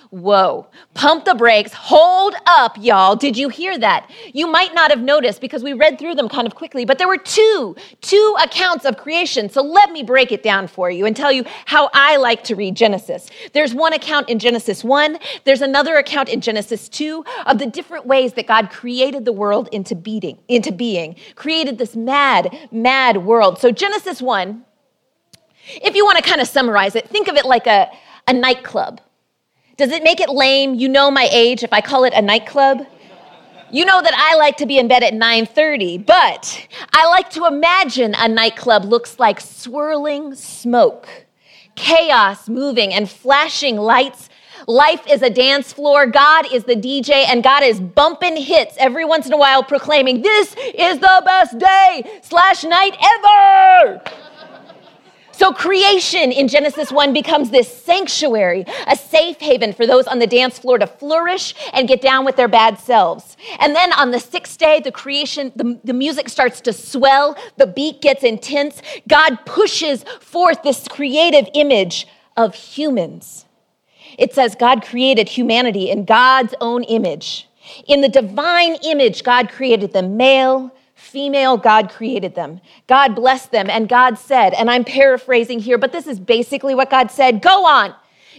Whoa, 0.10 0.68
pump 0.94 1.26
the 1.26 1.36
brakes, 1.36 1.74
hold 1.74 2.34
up, 2.46 2.78
y'all. 2.80 3.18
Did 3.18 3.36
you 3.36 3.50
hear 3.50 3.78
that? 3.78 4.10
You 4.34 4.48
might 4.48 4.74
not 4.74 4.90
have 4.90 5.02
noticed 5.02 5.42
because 5.42 5.64
we 5.64 5.74
read 5.74 6.00
through 6.00 6.16
them 6.16 6.30
kind 6.30 6.48
of 6.48 6.56
quickly, 6.56 6.86
but 6.86 6.98
there 6.98 7.10
were 7.10 7.18
two, 7.18 7.76
two 8.00 8.36
accounts 8.42 8.86
of 8.86 8.98
creation. 8.98 9.50
So 9.50 9.62
let 9.62 9.92
me 9.92 10.04
break 10.04 10.32
it 10.32 10.44
down 10.44 10.68
for 10.68 10.90
you 10.90 11.06
and 11.06 11.14
tell 11.14 11.32
you 11.32 11.44
how 11.66 11.90
I 11.94 12.16
like 12.16 12.46
to 12.46 12.56
read 12.56 12.76
Genesis. 12.76 13.30
There's 13.52 13.74
one 13.74 13.92
account 13.92 14.30
in 14.30 14.40
Genesis 14.40 14.82
1, 14.82 15.20
there's 15.44 15.62
another 15.62 15.98
account 15.98 16.30
in 16.30 16.40
Genesis 16.40 16.88
2 16.88 17.26
of 17.46 17.58
the 17.58 17.66
different 17.66 18.06
ways 18.06 18.34
that 18.34 18.48
God 18.48 18.70
created 18.70 19.26
the 19.26 19.34
world 19.34 19.68
into 19.74 19.94
beating, 19.94 20.40
into 20.48 20.72
being, 20.72 21.18
created 21.36 21.78
this 21.78 21.98
mad, 21.98 22.70
mad 22.72 23.18
world. 23.26 23.60
So 23.60 23.72
Genesis 23.72 24.22
1, 24.22 24.64
if 25.82 25.96
you 25.96 26.06
want 26.06 26.18
to 26.18 26.24
kind 26.24 26.40
of 26.40 26.48
summarize 26.48 26.96
it, 26.96 27.10
think 27.10 27.28
of 27.28 27.36
it 27.36 27.46
like 27.46 27.68
a, 27.68 27.92
a 28.26 28.32
nightclub 28.32 29.02
does 29.78 29.92
it 29.92 30.04
make 30.04 30.20
it 30.20 30.30
lame? 30.30 30.76
You 30.76 30.90
know 30.90 31.10
my 31.10 31.30
age 31.32 31.64
if 31.64 31.72
I 31.72 31.82
call 31.82 32.04
it 32.04 32.14
a 32.14 32.22
nightclub? 32.22 32.86
You 33.72 33.86
know 33.86 34.02
that 34.02 34.14
I 34.16 34.36
like 34.38 34.58
to 34.58 34.66
be 34.66 34.78
in 34.78 34.88
bed 34.88 35.04
at 35.04 35.14
9:30, 35.14 36.06
but 36.06 36.68
I 36.94 37.08
like 37.08 37.30
to 37.32 37.46
imagine 37.46 38.16
a 38.18 38.28
nightclub 38.28 38.86
looks 38.86 39.20
like 39.20 39.42
swirling 39.42 40.36
smoke 40.36 41.08
chaos 41.78 42.50
moving 42.50 42.94
and 42.94 43.10
flashing 43.10 43.78
lights. 43.78 44.30
Life 44.68 45.08
is 45.08 45.22
a 45.22 45.30
dance 45.30 45.72
floor. 45.72 46.08
God 46.08 46.52
is 46.52 46.66
the 46.66 46.76
DJ, 46.76 47.24
and 47.28 47.42
God 47.42 47.64
is 47.64 47.80
bumping 47.80 48.36
hits 48.36 48.76
every 48.80 49.06
once 49.06 49.28
in 49.28 49.34
a 49.34 49.38
while, 49.38 49.64
proclaiming, 49.64 50.22
This 50.22 50.56
is 50.74 51.00
the 51.00 51.22
best 51.24 51.58
day 51.58 52.20
slash 52.24 52.64
night 52.66 52.98
ever. 53.00 54.02
So, 55.38 55.54
creation 55.54 56.32
in 56.32 56.48
Genesis 56.48 56.92
1 56.92 57.14
becomes 57.14 57.52
this 57.52 57.72
sanctuary, 57.72 58.66
a 58.88 58.96
safe 58.96 59.40
haven 59.40 59.72
for 59.72 59.86
those 59.86 60.08
on 60.08 60.18
the 60.18 60.26
dance 60.26 60.58
floor 60.58 60.80
to 60.80 60.88
flourish 60.88 61.54
and 61.74 61.88
get 61.88 62.02
down 62.02 62.26
with 62.26 62.38
their 62.38 62.48
bad 62.48 62.80
selves. 62.80 63.38
And 63.60 63.76
then 63.76 63.94
on 63.94 64.10
the 64.10 64.20
sixth 64.20 64.58
day, 64.58 64.80
the 64.80 64.92
creation, 64.92 65.52
the, 65.56 65.80
the 65.84 65.94
music 65.94 66.30
starts 66.30 66.60
to 66.62 66.74
swell, 66.74 67.38
the 67.58 67.68
beat 67.68 68.02
gets 68.02 68.24
intense. 68.24 68.82
God 69.08 69.38
pushes 69.46 70.02
forth 70.22 70.64
this 70.64 70.88
creative 70.88 71.48
image 71.54 72.08
of 72.36 72.56
humans. 72.56 73.46
It 74.18 74.34
says 74.34 74.56
God 74.56 74.84
created 74.84 75.30
humanity 75.30 75.92
in 75.92 76.06
God's 76.06 76.56
own 76.60 76.82
image. 76.86 77.48
In 77.86 78.02
the 78.02 78.10
divine 78.10 78.74
image, 78.84 79.24
God 79.24 79.50
created 79.50 79.94
them 79.94 80.18
male 80.18 80.72
female, 81.08 81.58
God 81.58 81.90
created 81.90 82.36
them. 82.36 82.62
God 82.88 83.16
blessed 83.16 83.52
them, 83.52 83.70
and 83.70 83.90
God 83.90 84.18
said, 84.18 84.54
and 84.54 84.70
I'm 84.70 84.84
paraphrasing 84.84 85.60
here, 85.60 85.78
but 85.78 85.92
this 85.92 86.06
is 86.06 86.20
basically 86.20 86.76
what 86.76 86.90
God 86.90 87.10
said 87.10 87.42
go 87.42 87.66
on, 87.66 87.96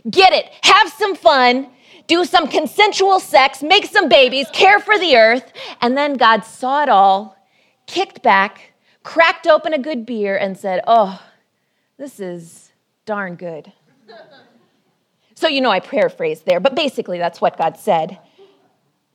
get 0.09 0.33
it, 0.33 0.47
have 0.63 0.89
some 0.91 1.17
fun, 1.17 1.69
do 2.07 2.25
some 2.25 2.49
consensual 2.49 3.21
sex, 3.21 3.63
make 3.63 3.87
some 3.87 4.09
babies, 4.09 4.47
care 4.53 4.81
for 4.81 4.99
the 4.99 5.17
earth. 5.17 5.53
And 5.81 5.97
then 5.97 6.15
God 6.15 6.45
saw 6.45 6.83
it 6.83 6.89
all, 6.89 7.37
kicked 7.87 8.23
back, 8.23 8.73
cracked 9.03 9.47
open 9.47 9.73
a 9.75 9.79
good 9.79 10.07
beer, 10.07 10.37
and 10.37 10.57
said, 10.57 10.83
Oh, 10.87 11.23
this 11.99 12.21
is 12.21 12.73
darn 13.05 13.35
good. 13.37 13.73
So, 15.35 15.47
you 15.47 15.61
know, 15.61 15.71
I 15.71 15.81
paraphrased 15.81 16.47
there, 16.47 16.59
but 16.59 16.75
basically 16.75 17.19
that's 17.19 17.41
what 17.41 17.57
God 17.57 17.77
said. 17.77 18.19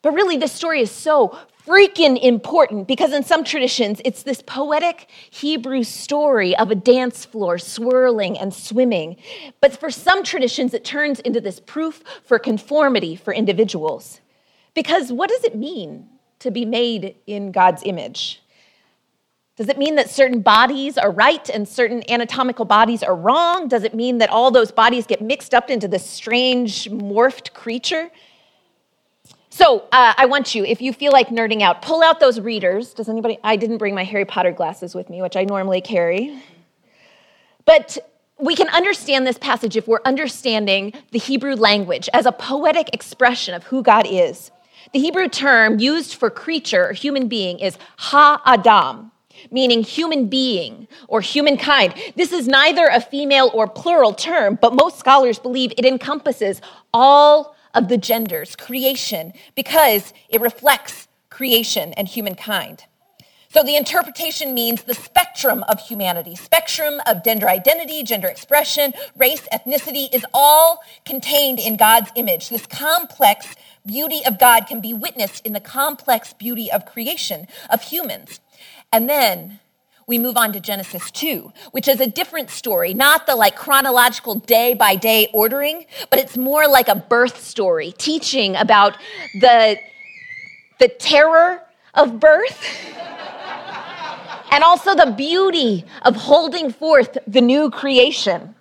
But 0.02 0.14
really, 0.14 0.38
this 0.38 0.52
story 0.52 0.82
is 0.82 0.92
so 0.92 1.38
freaking 1.66 2.22
important 2.22 2.88
because 2.88 3.14
in 3.14 3.24
some 3.24 3.44
traditions, 3.44 4.02
it's 4.04 4.24
this 4.24 4.42
poetic 4.42 5.10
Hebrew 5.30 5.84
story 5.84 6.56
of 6.58 6.72
a 6.72 6.76
dance 6.76 7.26
floor 7.26 7.58
swirling 7.58 8.38
and 8.38 8.54
swimming. 8.54 9.18
But 9.62 9.80
for 9.80 9.90
some 9.90 10.24
traditions, 10.24 10.74
it 10.74 10.84
turns 10.84 11.20
into 11.22 11.40
this 11.40 11.60
proof 11.60 12.04
for 12.24 12.38
conformity 12.40 13.16
for 13.16 13.34
individuals. 13.34 14.20
Because 14.74 15.12
what 15.12 15.30
does 15.30 15.44
it 15.44 15.56
mean 15.56 16.10
to 16.40 16.52
be 16.52 16.66
made 16.66 17.16
in 17.28 17.52
God's 17.52 17.84
image? 17.86 18.42
Does 19.56 19.70
it 19.70 19.78
mean 19.78 19.96
that 19.96 20.10
certain 20.10 20.42
bodies 20.42 20.98
are 20.98 21.12
right 21.12 21.48
and 21.48 21.68
certain 21.68 22.04
anatomical 22.10 22.66
bodies 22.66 23.04
are 23.04 23.16
wrong? 23.16 23.68
Does 23.68 23.84
it 23.84 23.94
mean 23.94 24.18
that 24.18 24.32
all 24.32 24.50
those 24.50 24.72
bodies 24.72 25.06
get 25.06 25.22
mixed 25.22 25.54
up 25.54 25.70
into 25.70 25.88
this 25.88 26.10
strange 26.10 26.90
morphed 26.90 27.54
creature? 27.54 28.10
So 29.56 29.84
uh, 29.92 30.16
I 30.18 30.26
want 30.26 30.56
you, 30.56 30.66
if 30.66 30.82
you 30.82 30.92
feel 30.92 31.12
like 31.12 31.28
nerding 31.28 31.62
out, 31.62 31.84
pull 31.84 32.02
out 32.02 32.20
those 32.20 32.40
readers. 32.40 32.92
Does 32.92 33.08
anybody? 33.08 33.38
I 33.44 33.56
didn't 33.56 33.78
bring 33.78 33.94
my 33.94 34.04
Harry 34.04 34.26
Potter 34.26 34.52
glasses 34.52 34.96
with 34.96 35.12
me, 35.12 35.22
which 35.22 35.36
I 35.36 35.44
normally 35.44 35.80
carry. 35.80 36.42
But 37.64 38.00
we 38.40 38.56
can 38.56 38.68
understand 38.70 39.28
this 39.28 39.38
passage 39.38 39.78
if 39.78 39.88
we're 39.88 40.02
understanding 40.06 40.92
the 41.12 41.20
Hebrew 41.20 41.54
language 41.54 42.10
as 42.14 42.26
a 42.26 42.32
poetic 42.32 42.90
expression 42.94 43.54
of 43.54 43.64
who 43.66 43.84
God 43.84 44.08
is. 44.10 44.50
The 44.92 45.00
Hebrew 45.00 45.30
term 45.30 45.78
used 45.78 46.16
for 46.16 46.32
creature 46.32 46.90
or 46.90 46.94
human 46.94 47.28
being 47.28 47.60
is 47.60 47.78
ha 47.98 48.42
adam, 48.48 49.12
meaning 49.52 49.84
human 49.84 50.30
being 50.30 50.88
or 51.08 51.22
humankind. 51.22 51.94
This 52.16 52.34
is 52.34 52.48
neither 52.48 52.88
a 52.88 53.00
female 53.00 53.52
or 53.54 53.68
plural 53.68 54.14
term, 54.14 54.58
but 54.60 54.74
most 54.74 54.98
scholars 54.98 55.38
believe 55.38 55.74
it 55.78 55.86
encompasses 55.86 56.60
all 56.92 57.53
of 57.74 57.88
the 57.90 57.98
genders, 57.98 58.56
creation, 58.56 59.34
because 59.56 60.14
it 60.30 60.42
reflects 60.42 61.08
creation 61.30 61.94
and 61.94 62.08
humankind. 62.08 62.86
So 63.50 63.62
the 63.62 63.76
interpretation 63.76 64.56
means 64.56 64.82
the 64.82 64.96
spectrum 64.96 65.64
of 65.70 65.80
humanity, 65.80 66.36
spectrum 66.36 67.00
of 67.06 67.24
gender 67.24 67.48
identity, 67.48 68.02
gender 68.02 68.28
expression, 68.28 68.94
race, 69.16 69.48
ethnicity 69.54 70.12
is 70.12 70.26
all 70.34 70.80
contained 71.06 71.60
in 71.60 71.78
God's 71.78 72.10
image. 72.16 72.50
This 72.50 72.66
complex 72.66 73.56
beauty 73.86 74.22
of 74.26 74.40
God 74.40 74.66
can 74.66 74.82
be 74.82 74.92
witnessed 74.92 75.46
in 75.46 75.54
the 75.54 75.60
complex 75.60 76.34
beauty 76.34 76.72
of 76.72 76.88
creation, 76.88 77.48
of 77.70 77.84
humans. 77.84 78.40
And 78.92 79.08
then 79.08 79.60
we 80.08 80.20
move 80.20 80.38
on 80.38 80.52
to 80.54 80.60
Genesis 80.60 81.12
2, 81.12 81.52
which 81.72 81.88
is 81.88 82.00
a 82.00 82.08
different 82.08 82.50
story, 82.50 82.94
not 82.94 83.26
the 83.26 83.36
like 83.36 83.56
chronological 83.56 84.36
day 84.36 84.74
by 84.74 84.96
day 84.96 85.30
ordering, 85.34 85.86
but 86.10 86.20
it's 86.20 86.38
more 86.38 86.68
like 86.68 86.88
a 86.88 86.96
birth 86.96 87.42
story, 87.44 87.94
teaching 87.98 88.56
about 88.56 88.98
the, 89.40 89.80
the 90.80 90.88
terror 90.88 91.62
of 91.94 92.20
birth 92.20 92.66
and 94.52 94.64
also 94.64 94.96
the 94.96 95.14
beauty 95.18 95.86
of 96.04 96.16
holding 96.16 96.72
forth 96.72 97.18
the 97.28 97.42
new 97.42 97.70
creation. 97.70 98.56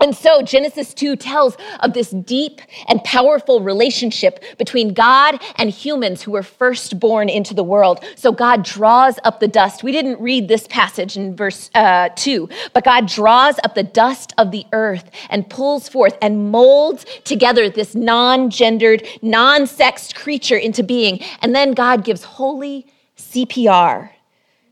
And 0.00 0.16
so 0.16 0.42
Genesis 0.42 0.94
2 0.94 1.16
tells 1.16 1.56
of 1.80 1.92
this 1.92 2.10
deep 2.10 2.60
and 2.88 3.02
powerful 3.04 3.60
relationship 3.60 4.42
between 4.56 4.94
God 4.94 5.40
and 5.56 5.70
humans 5.70 6.22
who 6.22 6.32
were 6.32 6.42
first 6.42 6.98
born 6.98 7.28
into 7.28 7.52
the 7.52 7.62
world. 7.62 8.02
So 8.16 8.32
God 8.32 8.64
draws 8.64 9.18
up 9.24 9.40
the 9.40 9.48
dust. 9.48 9.82
We 9.82 9.92
didn't 9.92 10.20
read 10.20 10.48
this 10.48 10.66
passage 10.68 11.16
in 11.16 11.36
verse 11.36 11.70
uh, 11.74 12.08
2, 12.16 12.48
but 12.72 12.84
God 12.84 13.06
draws 13.06 13.58
up 13.62 13.74
the 13.74 13.82
dust 13.82 14.32
of 14.38 14.50
the 14.50 14.64
earth 14.72 15.10
and 15.28 15.48
pulls 15.48 15.88
forth 15.88 16.16
and 16.22 16.50
molds 16.50 17.04
together 17.24 17.68
this 17.68 17.94
non 17.94 18.50
gendered, 18.50 19.06
non 19.20 19.66
sexed 19.66 20.14
creature 20.14 20.56
into 20.56 20.82
being. 20.82 21.22
And 21.42 21.54
then 21.54 21.72
God 21.72 22.04
gives 22.04 22.24
holy 22.24 22.86
CPR, 23.18 24.10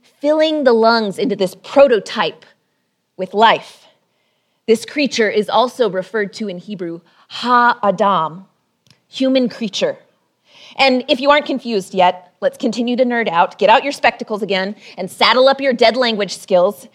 filling 0.02 0.64
the 0.64 0.72
lungs 0.72 1.18
into 1.18 1.36
this 1.36 1.54
prototype 1.54 2.46
with 3.16 3.34
life. 3.34 3.87
This 4.68 4.84
creature 4.84 5.30
is 5.30 5.48
also 5.48 5.88
referred 5.88 6.34
to 6.34 6.46
in 6.46 6.58
Hebrew, 6.58 7.00
Ha 7.28 7.78
Adam, 7.82 8.44
human 9.08 9.48
creature. 9.48 9.96
And 10.76 11.06
if 11.08 11.22
you 11.22 11.30
aren't 11.30 11.46
confused 11.46 11.94
yet, 11.94 12.34
let's 12.42 12.58
continue 12.58 12.94
to 12.96 13.04
nerd 13.06 13.28
out. 13.28 13.58
Get 13.58 13.70
out 13.70 13.82
your 13.82 13.94
spectacles 13.94 14.42
again 14.42 14.76
and 14.98 15.10
saddle 15.10 15.48
up 15.48 15.62
your 15.62 15.72
dead 15.72 15.96
language 15.96 16.36
skills. 16.36 16.86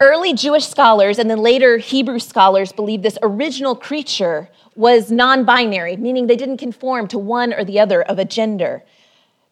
Early 0.00 0.32
Jewish 0.32 0.66
scholars 0.66 1.18
and 1.18 1.28
then 1.28 1.40
later 1.40 1.76
Hebrew 1.76 2.18
scholars 2.18 2.72
believe 2.72 3.02
this 3.02 3.18
original 3.22 3.76
creature 3.76 4.48
was 4.74 5.10
non 5.12 5.44
binary, 5.44 5.98
meaning 5.98 6.28
they 6.28 6.34
didn't 6.34 6.56
conform 6.56 7.08
to 7.08 7.18
one 7.18 7.52
or 7.52 7.62
the 7.62 7.78
other 7.78 8.00
of 8.04 8.18
a 8.18 8.24
gender. 8.24 8.82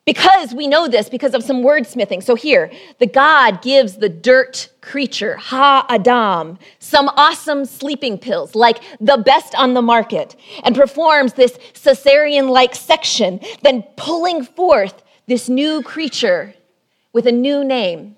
Because 0.05 0.53
we 0.55 0.67
know 0.67 0.87
this 0.87 1.09
because 1.09 1.33
of 1.33 1.43
some 1.43 1.63
wordsmithing. 1.63 2.23
So 2.23 2.35
here, 2.35 2.71
the 2.99 3.07
God 3.07 3.63
gives 3.63 3.97
the 3.97 4.11
dirt 4.11 4.69
creature, 4.83 5.37
Ha 5.37 5.87
Adam, 5.89 6.59
some 6.79 7.09
awesome 7.17 7.65
sleeping 7.65 8.19
pills, 8.19 8.55
like 8.55 8.83
the 9.01 9.17
best 9.17 9.55
on 9.55 9.73
the 9.73 9.81
market, 9.81 10.37
and 10.63 10.75
performs 10.75 11.33
this 11.33 11.57
cesarean 11.73 12.51
like 12.51 12.75
section, 12.75 13.41
then 13.63 13.83
pulling 13.97 14.45
forth 14.45 15.03
this 15.27 15.49
new 15.49 15.83
creature 15.83 16.55
with 17.15 17.27
a 17.27 17.33
new 17.33 17.65
name, 17.65 18.17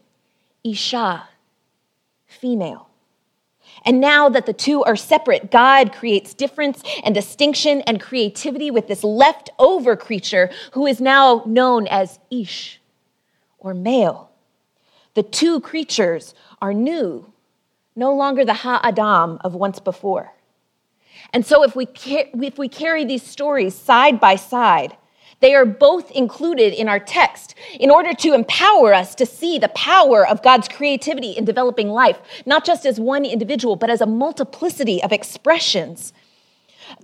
Isha, 0.65 1.29
female. 2.27 2.86
And 3.87 4.01
now 4.01 4.29
that 4.29 4.47
the 4.47 4.53
two 4.53 4.83
are 4.83 4.97
separate, 4.97 5.53
God 5.53 5.93
creates 5.93 6.35
difference 6.35 6.83
and 7.05 7.15
distinction 7.15 7.83
and 7.83 8.01
creativity 8.01 8.69
with 8.69 8.89
this 8.89 9.05
leftover 9.05 9.95
creature 9.95 10.51
who 10.73 10.87
is 10.87 11.01
now 11.01 11.45
known 11.47 11.87
as 11.87 12.19
Ish 12.29 12.81
or 13.59 13.73
male. 13.75 14.31
The 15.15 15.23
two 15.23 15.61
creatures 15.61 16.35
are 16.61 16.75
new, 16.75 17.33
no 17.95 18.13
longer 18.13 18.45
the 18.45 18.55
Ha 18.55 18.81
Adam 18.83 19.39
of 19.43 19.55
once 19.55 19.79
before. 19.79 20.33
And 21.33 21.47
so, 21.47 21.63
if 21.63 21.75
we, 21.75 21.89
if 22.05 22.59
we 22.59 22.69
carry 22.69 23.05
these 23.05 23.23
stories 23.23 23.75
side 23.75 24.21
by 24.21 24.37
side, 24.37 24.97
they 25.41 25.55
are 25.55 25.67
both 25.67 26.11
included 26.13 26.73
in 26.73 26.89
our 26.89 26.99
text 26.99 27.55
in 27.79 27.91
order 27.91 28.15
to 28.15 28.33
empower 28.33 28.95
us 28.95 29.15
to 29.17 29.27
see 29.27 29.59
the 29.59 29.69
power 29.69 30.27
of 30.27 30.43
God's 30.43 30.69
creativity 30.69 31.33
in 31.33 31.45
developing 31.45 31.91
life, 31.91 32.19
not 32.47 32.65
just 32.65 32.87
as 32.87 32.99
one 32.99 33.25
individual, 33.25 33.77
but 33.77 33.91
as 33.91 34.01
a 34.01 34.07
multiplicity 34.07 35.03
of 35.03 35.13
expressions. 35.13 36.13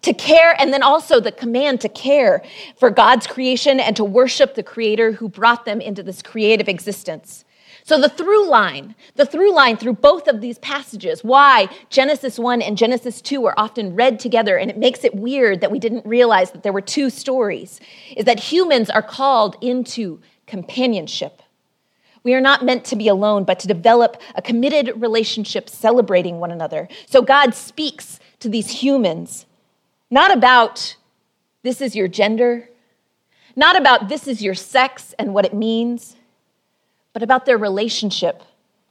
To 0.03 0.15
care, 0.15 0.55
and 0.61 0.73
then 0.73 0.83
also 0.83 1.19
the 1.19 1.33
command 1.33 1.81
to 1.81 1.89
care 1.89 2.43
for 2.79 2.89
God's 2.89 3.27
creation 3.27 3.81
and 3.81 3.97
to 3.97 4.05
worship 4.05 4.55
the 4.55 4.63
Creator 4.63 5.13
who 5.13 5.29
brought 5.29 5.65
them 5.65 5.81
into 5.81 6.05
this 6.05 6.23
creative 6.23 6.69
existence. 6.69 7.45
So 7.85 8.01
the 8.01 8.09
through 8.09 8.49
line, 8.49 8.95
the 9.17 9.27
through 9.27 9.53
line 9.53 9.77
through 9.77 9.95
both 9.95 10.29
of 10.29 10.41
these 10.41 10.59
passages, 10.59 11.25
why 11.25 11.69
Genesis 11.91 12.39
1 12.39 12.63
and 12.63 12.79
Genesis 12.79 13.21
2 13.21 13.45
are 13.47 13.55
often 13.57 13.97
read 13.97 14.21
together, 14.21 14.57
and 14.57 14.71
it 14.71 14.79
makes 14.79 15.05
it 15.05 15.15
weird 15.15 15.61
that 15.61 15.73
we 15.73 15.81
didn't 15.81 16.07
realize 16.07 16.53
that 16.53 16.63
there 16.63 16.73
were 16.73 16.81
two 16.81 17.11
stories, 17.11 17.81
is 18.17 18.25
that 18.25 18.39
humans 18.39 18.89
are 18.89 19.03
called 19.03 19.57
into 19.61 20.21
companionship. 20.47 21.43
We 22.23 22.35
are 22.35 22.41
not 22.41 22.65
meant 22.65 22.85
to 22.87 22.97
be 22.97 23.09
alone, 23.09 23.43
but 23.43 23.59
to 23.61 23.67
develop 23.67 24.21
a 24.37 24.43
committed 24.43 24.93
relationship 25.01 25.69
celebrating 25.69 26.39
one 26.39 26.53
another. 26.53 26.89
So 27.07 27.21
God 27.21 27.53
speaks 27.53 28.21
to 28.39 28.49
these 28.49 28.71
humans, 28.71 29.47
not 30.09 30.33
about 30.33 30.97
this 31.65 31.81
is 31.81 31.97
your 31.97 32.07
gender, 32.07 32.69
not 33.57 33.77
about 33.77 34.09
this 34.09 34.29
is 34.29 34.41
your 34.41 34.55
sex 34.55 35.15
and 35.19 35.35
what 35.35 35.45
it 35.45 35.55
means, 35.55 36.17
but 37.13 37.23
about 37.23 37.47
their 37.47 37.59
relationship 37.59 38.43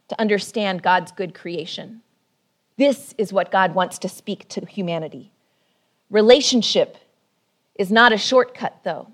to 0.07 0.19
understand 0.19 0.83
God's 0.83 1.11
good 1.11 1.33
creation. 1.33 2.01
This 2.77 3.13
is 3.17 3.31
what 3.31 3.51
God 3.51 3.75
wants 3.75 3.99
to 3.99 4.09
speak 4.09 4.47
to 4.49 4.65
humanity. 4.65 5.31
Relationship 6.09 6.97
is 7.75 7.91
not 7.91 8.11
a 8.13 8.17
shortcut, 8.17 8.79
though. 8.83 9.07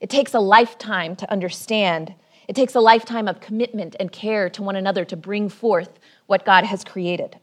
It 0.00 0.10
takes 0.10 0.34
a 0.34 0.40
lifetime 0.40 1.16
to 1.16 1.30
understand. 1.30 2.14
It 2.46 2.54
takes 2.54 2.74
a 2.74 2.80
lifetime 2.80 3.26
of 3.26 3.40
commitment 3.40 3.96
and 3.98 4.12
care 4.12 4.48
to 4.50 4.62
one 4.62 4.76
another 4.76 5.04
to 5.06 5.16
bring 5.16 5.48
forth 5.48 5.98
what 6.26 6.44
God 6.44 6.64
has 6.64 6.84
created. 6.84 7.38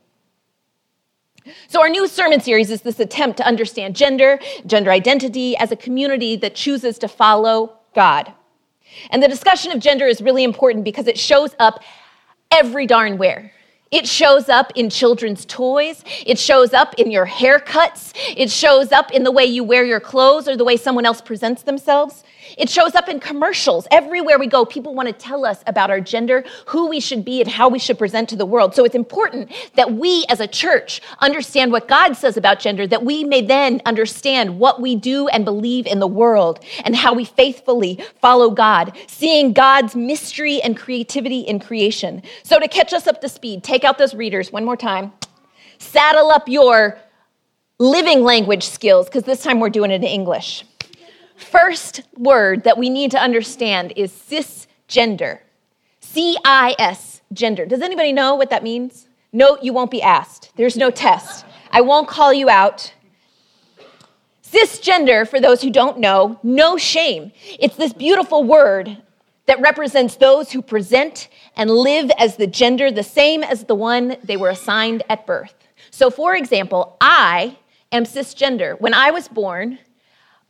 So, 1.68 1.82
our 1.82 1.90
new 1.90 2.08
sermon 2.08 2.40
series 2.40 2.70
is 2.70 2.84
this 2.84 3.00
attempt 3.00 3.38
to 3.38 3.48
understand 3.48 3.96
gender, 3.96 4.40
gender 4.66 4.92
identity 4.92 5.58
as 5.58 5.72
a 5.72 5.76
community 5.76 6.36
that 6.36 6.54
chooses 6.54 7.00
to 7.00 7.08
follow 7.08 7.80
God. 7.96 8.32
And 9.10 9.22
the 9.22 9.28
discussion 9.28 9.72
of 9.72 9.80
gender 9.80 10.08
is 10.08 10.22
really 10.22 10.44
important 10.44 10.84
because 10.84 11.08
it 11.08 11.18
shows 11.18 11.56
up 11.60 11.84
every 12.52 12.86
darn 12.86 13.18
where. 13.18 13.52
It 13.92 14.08
shows 14.08 14.48
up 14.48 14.72
in 14.76 14.90
children's 14.90 15.46
toys. 15.46 16.06
It 16.26 16.40
shows 16.40 16.74
up 16.74 16.96
in 16.96 17.12
your 17.12 17.28
haircuts. 17.28 18.14
It 18.38 18.50
shows 18.50 18.94
up 18.94 19.12
in 19.12 19.24
the 19.24 19.32
way 19.32 19.44
you 19.44 19.66
wear 19.66 19.84
your 19.84 20.00
clothes 20.00 20.48
or 20.48 20.56
the 20.56 20.64
way 20.64 20.78
someone 20.78 21.06
else 21.06 21.20
presents 21.20 21.64
themselves. 21.64 22.24
It 22.58 22.70
shows 22.70 22.96
up 22.96 23.10
in 23.10 23.20
commercials. 23.20 23.88
Everywhere 23.92 24.40
we 24.40 24.48
go, 24.48 24.66
people 24.66 24.94
want 24.94 25.08
to 25.08 25.14
tell 25.14 25.46
us 25.46 25.64
about 25.68 25.90
our 25.90 26.02
gender, 26.02 26.44
who 26.68 26.88
we 26.88 27.00
should 27.00 27.24
be, 27.24 27.42
and 27.42 27.50
how 27.50 27.70
we 27.70 27.80
should 27.80 27.98
present 27.98 28.30
to 28.30 28.36
the 28.36 28.46
world. 28.46 28.76
So 28.76 28.86
it's 28.86 28.96
important 28.96 29.52
that 29.76 29.94
we 29.94 30.26
as 30.30 30.40
a 30.40 30.48
church 30.48 31.02
understand 31.20 31.72
what 31.72 31.88
God 31.88 32.14
says 32.14 32.38
about 32.38 32.60
gender, 32.60 32.88
that 32.88 33.04
we 33.04 33.24
may 33.24 33.42
then 33.42 33.82
understand 33.86 34.60
what 34.60 34.82
we 34.82 34.96
do 34.96 35.28
and 35.30 35.46
believe 35.46 35.86
in 35.86 36.00
the 36.00 36.08
world 36.08 36.64
and 36.86 36.96
how 36.96 37.14
we 37.14 37.26
faithfully 37.26 38.04
follow 38.22 38.50
God, 38.50 38.96
seeing 39.08 39.54
God's 39.54 39.96
mystery 39.96 40.62
and 40.62 40.78
creativity 40.78 41.42
in 41.42 41.60
creation. 41.60 42.22
So 42.44 42.60
to 42.60 42.68
catch 42.68 42.94
us 42.94 43.08
up 43.08 43.22
to 43.22 43.30
speed, 43.30 43.64
take 43.64 43.84
out 43.84 43.98
those 43.98 44.14
readers 44.14 44.52
one 44.52 44.66
more 44.66 44.78
time, 44.78 45.12
saddle 45.78 46.30
up 46.30 46.48
your 46.48 46.98
living 47.80 48.24
language 48.24 48.68
skills, 48.68 49.08
because 49.08 49.24
this 49.24 49.42
time 49.42 49.60
we're 49.60 49.70
doing 49.70 49.90
it 49.90 49.96
in 49.96 50.04
English 50.04 50.64
first 51.42 52.02
word 52.18 52.64
that 52.64 52.78
we 52.78 52.90
need 52.90 53.12
to 53.12 53.20
understand 53.20 53.94
is 53.96 54.12
cisgender. 54.12 55.40
C 56.00 56.38
I 56.44 56.76
S, 56.80 57.22
gender. 57.34 57.66
Does 57.66 57.82
anybody 57.82 58.14
know 58.14 58.36
what 58.36 58.50
that 58.50 58.64
means? 58.64 59.08
No, 59.34 59.58
you 59.62 59.74
won't 59.74 59.92
be 59.92 60.02
asked. 60.02 60.52
There's 60.56 60.76
no 60.76 60.92
test. 60.92 61.46
I 61.72 61.82
won't 61.82 62.08
call 62.08 62.34
you 62.34 62.50
out. 62.50 62.94
Cisgender, 64.44 65.26
for 65.26 65.40
those 65.40 65.62
who 65.62 65.70
don't 65.70 66.00
know, 66.00 66.38
no 66.44 66.76
shame. 66.76 67.32
It's 67.60 67.78
this 67.78 67.94
beautiful 67.94 68.44
word 68.44 68.98
that 69.46 69.62
represents 69.62 70.16
those 70.16 70.52
who 70.52 70.62
present 70.62 71.30
and 71.56 71.70
live 71.70 72.12
as 72.18 72.36
the 72.36 72.48
gender 72.48 72.92
the 72.92 73.04
same 73.04 73.44
as 73.44 73.64
the 73.64 73.76
one 73.76 74.18
they 74.24 74.36
were 74.36 74.50
assigned 74.50 75.04
at 75.10 75.26
birth. 75.26 75.54
So, 75.90 76.10
for 76.10 76.36
example, 76.36 76.98
I 77.00 77.58
am 77.92 78.04
cisgender. 78.04 78.80
When 78.80 78.94
I 78.94 79.12
was 79.12 79.28
born, 79.28 79.80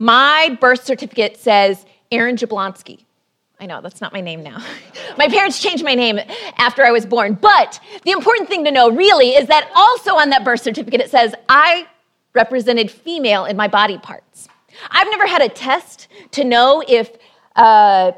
my 0.01 0.57
birth 0.59 0.83
certificate 0.83 1.37
says 1.37 1.85
Erin 2.11 2.35
Jablonski. 2.35 3.05
I 3.59 3.67
know, 3.67 3.81
that's 3.81 4.01
not 4.01 4.11
my 4.11 4.21
name 4.21 4.41
now. 4.41 4.57
my 5.17 5.27
parents 5.27 5.61
changed 5.61 5.83
my 5.83 5.93
name 5.93 6.19
after 6.57 6.83
I 6.83 6.89
was 6.89 7.05
born. 7.05 7.35
But 7.35 7.79
the 8.03 8.09
important 8.09 8.49
thing 8.49 8.65
to 8.65 8.71
know 8.71 8.89
really 8.89 9.35
is 9.35 9.47
that 9.49 9.69
also 9.75 10.15
on 10.15 10.31
that 10.31 10.43
birth 10.43 10.61
certificate 10.61 11.01
it 11.01 11.11
says 11.11 11.35
I 11.47 11.87
represented 12.33 12.89
female 12.89 13.45
in 13.45 13.55
my 13.55 13.67
body 13.67 13.99
parts. 13.99 14.47
I've 14.89 15.07
never 15.11 15.27
had 15.27 15.43
a 15.43 15.49
test 15.49 16.07
to 16.31 16.43
know 16.43 16.83
if 16.87 17.15
uh, 17.55 18.13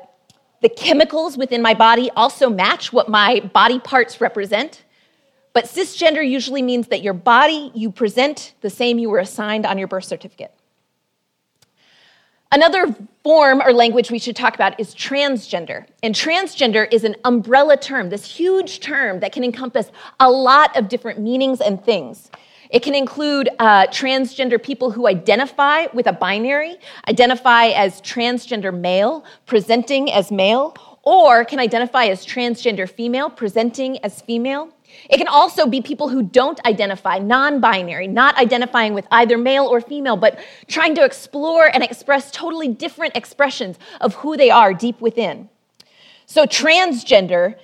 the 0.62 0.69
chemicals 0.69 1.38
within 1.38 1.62
my 1.62 1.74
body 1.74 2.10
also 2.12 2.50
match 2.50 2.93
what 2.93 3.10
my 3.10 3.41
body 3.54 3.80
parts 3.80 4.22
represent. 4.22 4.86
But 5.52 5.65
cisgender 5.65 6.26
usually 6.26 6.62
means 6.62 6.88
that 6.88 7.04
your 7.04 7.13
body, 7.13 7.74
you 7.76 7.91
present 7.91 8.54
the 8.62 8.69
same 8.69 9.00
you 9.00 9.10
were 9.10 9.19
assigned 9.19 9.65
on 9.65 9.78
your 9.78 9.89
birth 9.89 10.06
certificate. 10.06 10.54
Another 12.54 12.96
form 13.24 13.63
or 13.66 13.74
language 13.74 14.12
we 14.12 14.20
should 14.20 14.36
talk 14.36 14.54
about 14.54 14.80
is 14.80 14.94
transgender. 14.94 15.88
And 16.04 16.13
transgender 16.13 16.88
is 16.94 17.04
an 17.04 17.16
umbrella 17.26 17.78
term, 17.78 18.12
this 18.12 18.26
huge 18.26 18.80
term 18.80 19.22
that 19.22 19.32
can 19.32 19.44
encompass 19.44 19.89
a 20.20 20.30
lot 20.30 20.78
of 20.78 20.88
different 20.88 21.20
meanings 21.20 21.62
and 21.62 21.84
things. 21.84 22.30
It 22.70 22.84
can 22.84 22.94
include 22.94 23.50
uh, 23.58 23.88
transgender 23.88 24.62
people 24.62 24.92
who 24.92 25.08
identify 25.08 25.88
with 25.96 26.06
a 26.06 26.13
binary, 26.13 26.76
identify 27.08 27.70
as 27.70 28.00
transgender 28.02 28.72
male, 28.72 29.26
presenting 29.48 30.12
as 30.12 30.32
male, 30.32 30.76
or 31.02 31.46
can 31.46 31.58
identify 31.58 32.06
as 32.06 32.24
transgender 32.24 32.88
female, 32.88 33.32
presenting 33.32 33.98
as 34.06 34.22
female. 34.22 34.70
It 35.10 35.18
can 35.18 35.28
also 35.28 35.68
be 35.68 35.82
people 35.82 36.10
who 36.10 36.24
don't 36.24 36.64
identify, 36.66 37.20
non 37.20 37.60
binary, 37.60 38.08
not 38.08 38.38
identifying 38.38 38.94
with 38.94 39.06
either 39.12 39.38
male 39.38 39.66
or 39.66 39.82
female, 39.82 40.18
but 40.18 40.40
trying 40.68 40.96
to 40.96 41.04
explore 41.04 41.70
and 41.74 41.84
express 41.84 42.32
totally 42.32 42.68
different 42.68 43.16
expressions 43.16 43.78
of 44.02 44.16
who 44.16 44.38
they 44.38 44.50
are 44.50 44.74
deep 44.74 45.02
within. 45.02 45.50
So, 46.26 46.46
transgender 46.46 47.56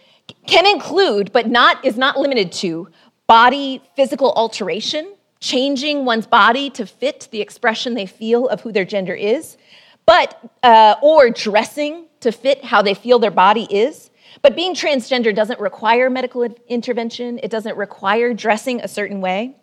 can 0.46 0.66
include, 0.66 1.32
but 1.32 1.48
not, 1.48 1.84
is 1.84 1.98
not 1.98 2.20
limited 2.20 2.52
to, 2.52 2.90
body 3.28 3.82
physical 3.96 4.34
alteration, 4.34 5.14
changing 5.40 6.06
one's 6.06 6.28
body 6.28 6.70
to 6.72 6.86
fit 6.86 7.28
the 7.32 7.42
expression 7.42 7.94
they 7.94 8.06
feel 8.06 8.48
of 8.48 8.62
who 8.62 8.72
their 8.72 8.86
gender 8.86 9.14
is, 9.14 9.58
but, 10.06 10.40
uh, 10.64 10.96
or 11.02 11.30
dressing 11.30 12.06
to 12.20 12.32
fit 12.32 12.66
how 12.66 12.82
they 12.82 12.94
feel 12.94 13.20
their 13.20 13.32
body 13.32 13.68
is 13.70 14.10
but 14.42 14.56
being 14.56 14.74
transgender 14.74 15.34
doesn't 15.36 15.60
require 15.60 16.10
medical 16.10 16.44
intervention, 16.68 17.40
it 17.44 17.52
doesn't 17.52 17.78
require 17.78 18.34
dressing 18.34 18.80
a 18.82 18.88
certain 18.88 19.22
way. 19.22 19.56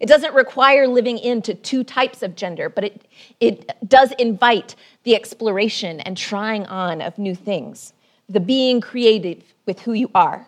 It 0.00 0.06
doesn't 0.06 0.34
require 0.34 0.86
living 0.86 1.18
into 1.18 1.54
two 1.54 1.82
types 1.82 2.22
of 2.22 2.36
gender, 2.36 2.68
but 2.68 2.84
it, 2.84 3.06
it 3.40 3.88
does 3.88 4.12
invite 4.12 4.76
the 5.02 5.14
exploration 5.14 6.00
and 6.00 6.16
trying 6.16 6.66
on 6.66 7.00
of 7.00 7.18
new 7.18 7.34
things, 7.34 7.92
the 8.28 8.40
being 8.40 8.80
creative 8.80 9.42
with 9.66 9.80
who 9.80 9.92
you 9.92 10.10
are. 10.14 10.46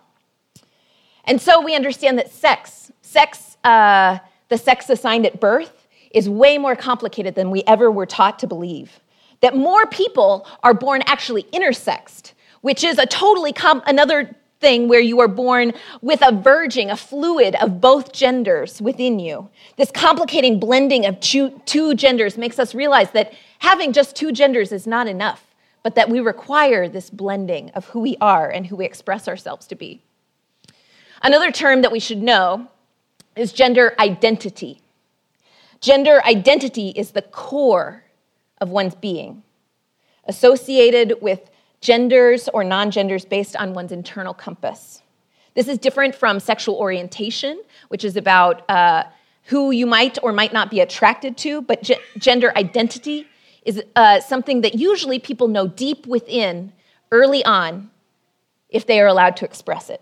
And 1.24 1.40
so 1.40 1.60
we 1.60 1.74
understand 1.74 2.18
that 2.18 2.30
sex, 2.30 2.92
sex, 3.02 3.56
uh, 3.64 4.18
the 4.48 4.58
sex 4.58 4.88
assigned 4.88 5.26
at 5.26 5.40
birth, 5.40 5.88
is 6.12 6.28
way 6.28 6.58
more 6.58 6.76
complicated 6.76 7.34
than 7.34 7.50
we 7.50 7.62
ever 7.66 7.90
were 7.90 8.06
taught 8.06 8.38
to 8.40 8.46
believe. 8.46 9.00
That 9.40 9.56
more 9.56 9.86
people 9.86 10.46
are 10.62 10.74
born 10.74 11.02
actually 11.06 11.44
intersexed, 11.44 12.32
which 12.60 12.84
is 12.84 12.98
a 12.98 13.06
totally 13.06 13.52
com- 13.52 13.82
another 13.86 14.34
thing 14.60 14.88
where 14.88 15.00
you 15.00 15.20
are 15.20 15.28
born 15.28 15.72
with 16.02 16.20
a 16.22 16.32
verging, 16.32 16.90
a 16.90 16.96
fluid 16.96 17.54
of 17.56 17.80
both 17.80 18.12
genders 18.12 18.80
within 18.80 19.18
you. 19.18 19.48
This 19.76 19.90
complicating 19.90 20.60
blending 20.60 21.06
of 21.06 21.18
two, 21.20 21.60
two 21.64 21.94
genders 21.94 22.36
makes 22.36 22.58
us 22.58 22.74
realize 22.74 23.10
that 23.12 23.32
having 23.60 23.92
just 23.92 24.14
two 24.14 24.32
genders 24.32 24.70
is 24.70 24.86
not 24.86 25.06
enough, 25.06 25.54
but 25.82 25.94
that 25.94 26.10
we 26.10 26.20
require 26.20 26.88
this 26.88 27.08
blending 27.08 27.70
of 27.70 27.86
who 27.86 28.00
we 28.00 28.16
are 28.20 28.48
and 28.50 28.66
who 28.66 28.76
we 28.76 28.84
express 28.84 29.26
ourselves 29.26 29.66
to 29.68 29.74
be. 29.74 30.02
Another 31.22 31.50
term 31.50 31.82
that 31.82 31.92
we 31.92 32.00
should 32.00 32.22
know 32.22 32.68
is 33.36 33.52
gender 33.52 33.94
identity. 33.98 34.80
Gender 35.80 36.22
identity 36.26 36.90
is 36.90 37.12
the 37.12 37.22
core 37.22 38.04
of 38.60 38.68
one's 38.68 38.94
being, 38.94 39.42
associated 40.26 41.14
with 41.22 41.49
genders 41.80 42.48
or 42.52 42.64
non 42.64 42.90
genders 42.90 43.24
based 43.24 43.56
on 43.56 43.74
one's 43.74 43.92
internal 43.92 44.34
compass. 44.34 45.02
This 45.54 45.68
is 45.68 45.78
different 45.78 46.14
from 46.14 46.38
sexual 46.40 46.76
orientation, 46.76 47.60
which 47.88 48.04
is 48.04 48.16
about 48.16 48.68
uh, 48.70 49.04
who 49.44 49.70
you 49.70 49.86
might 49.86 50.18
or 50.22 50.32
might 50.32 50.52
not 50.52 50.70
be 50.70 50.80
attracted 50.80 51.36
to, 51.38 51.62
but 51.62 51.82
ge- 51.82 51.98
gender 52.18 52.52
identity 52.56 53.26
is 53.64 53.82
uh, 53.96 54.20
something 54.20 54.60
that 54.60 54.74
usually 54.74 55.18
people 55.18 55.48
know 55.48 55.66
deep 55.66 56.06
within 56.06 56.72
early 57.10 57.44
on 57.44 57.90
if 58.68 58.86
they 58.86 59.00
are 59.00 59.06
allowed 59.06 59.36
to 59.36 59.44
express 59.44 59.90
it. 59.90 60.00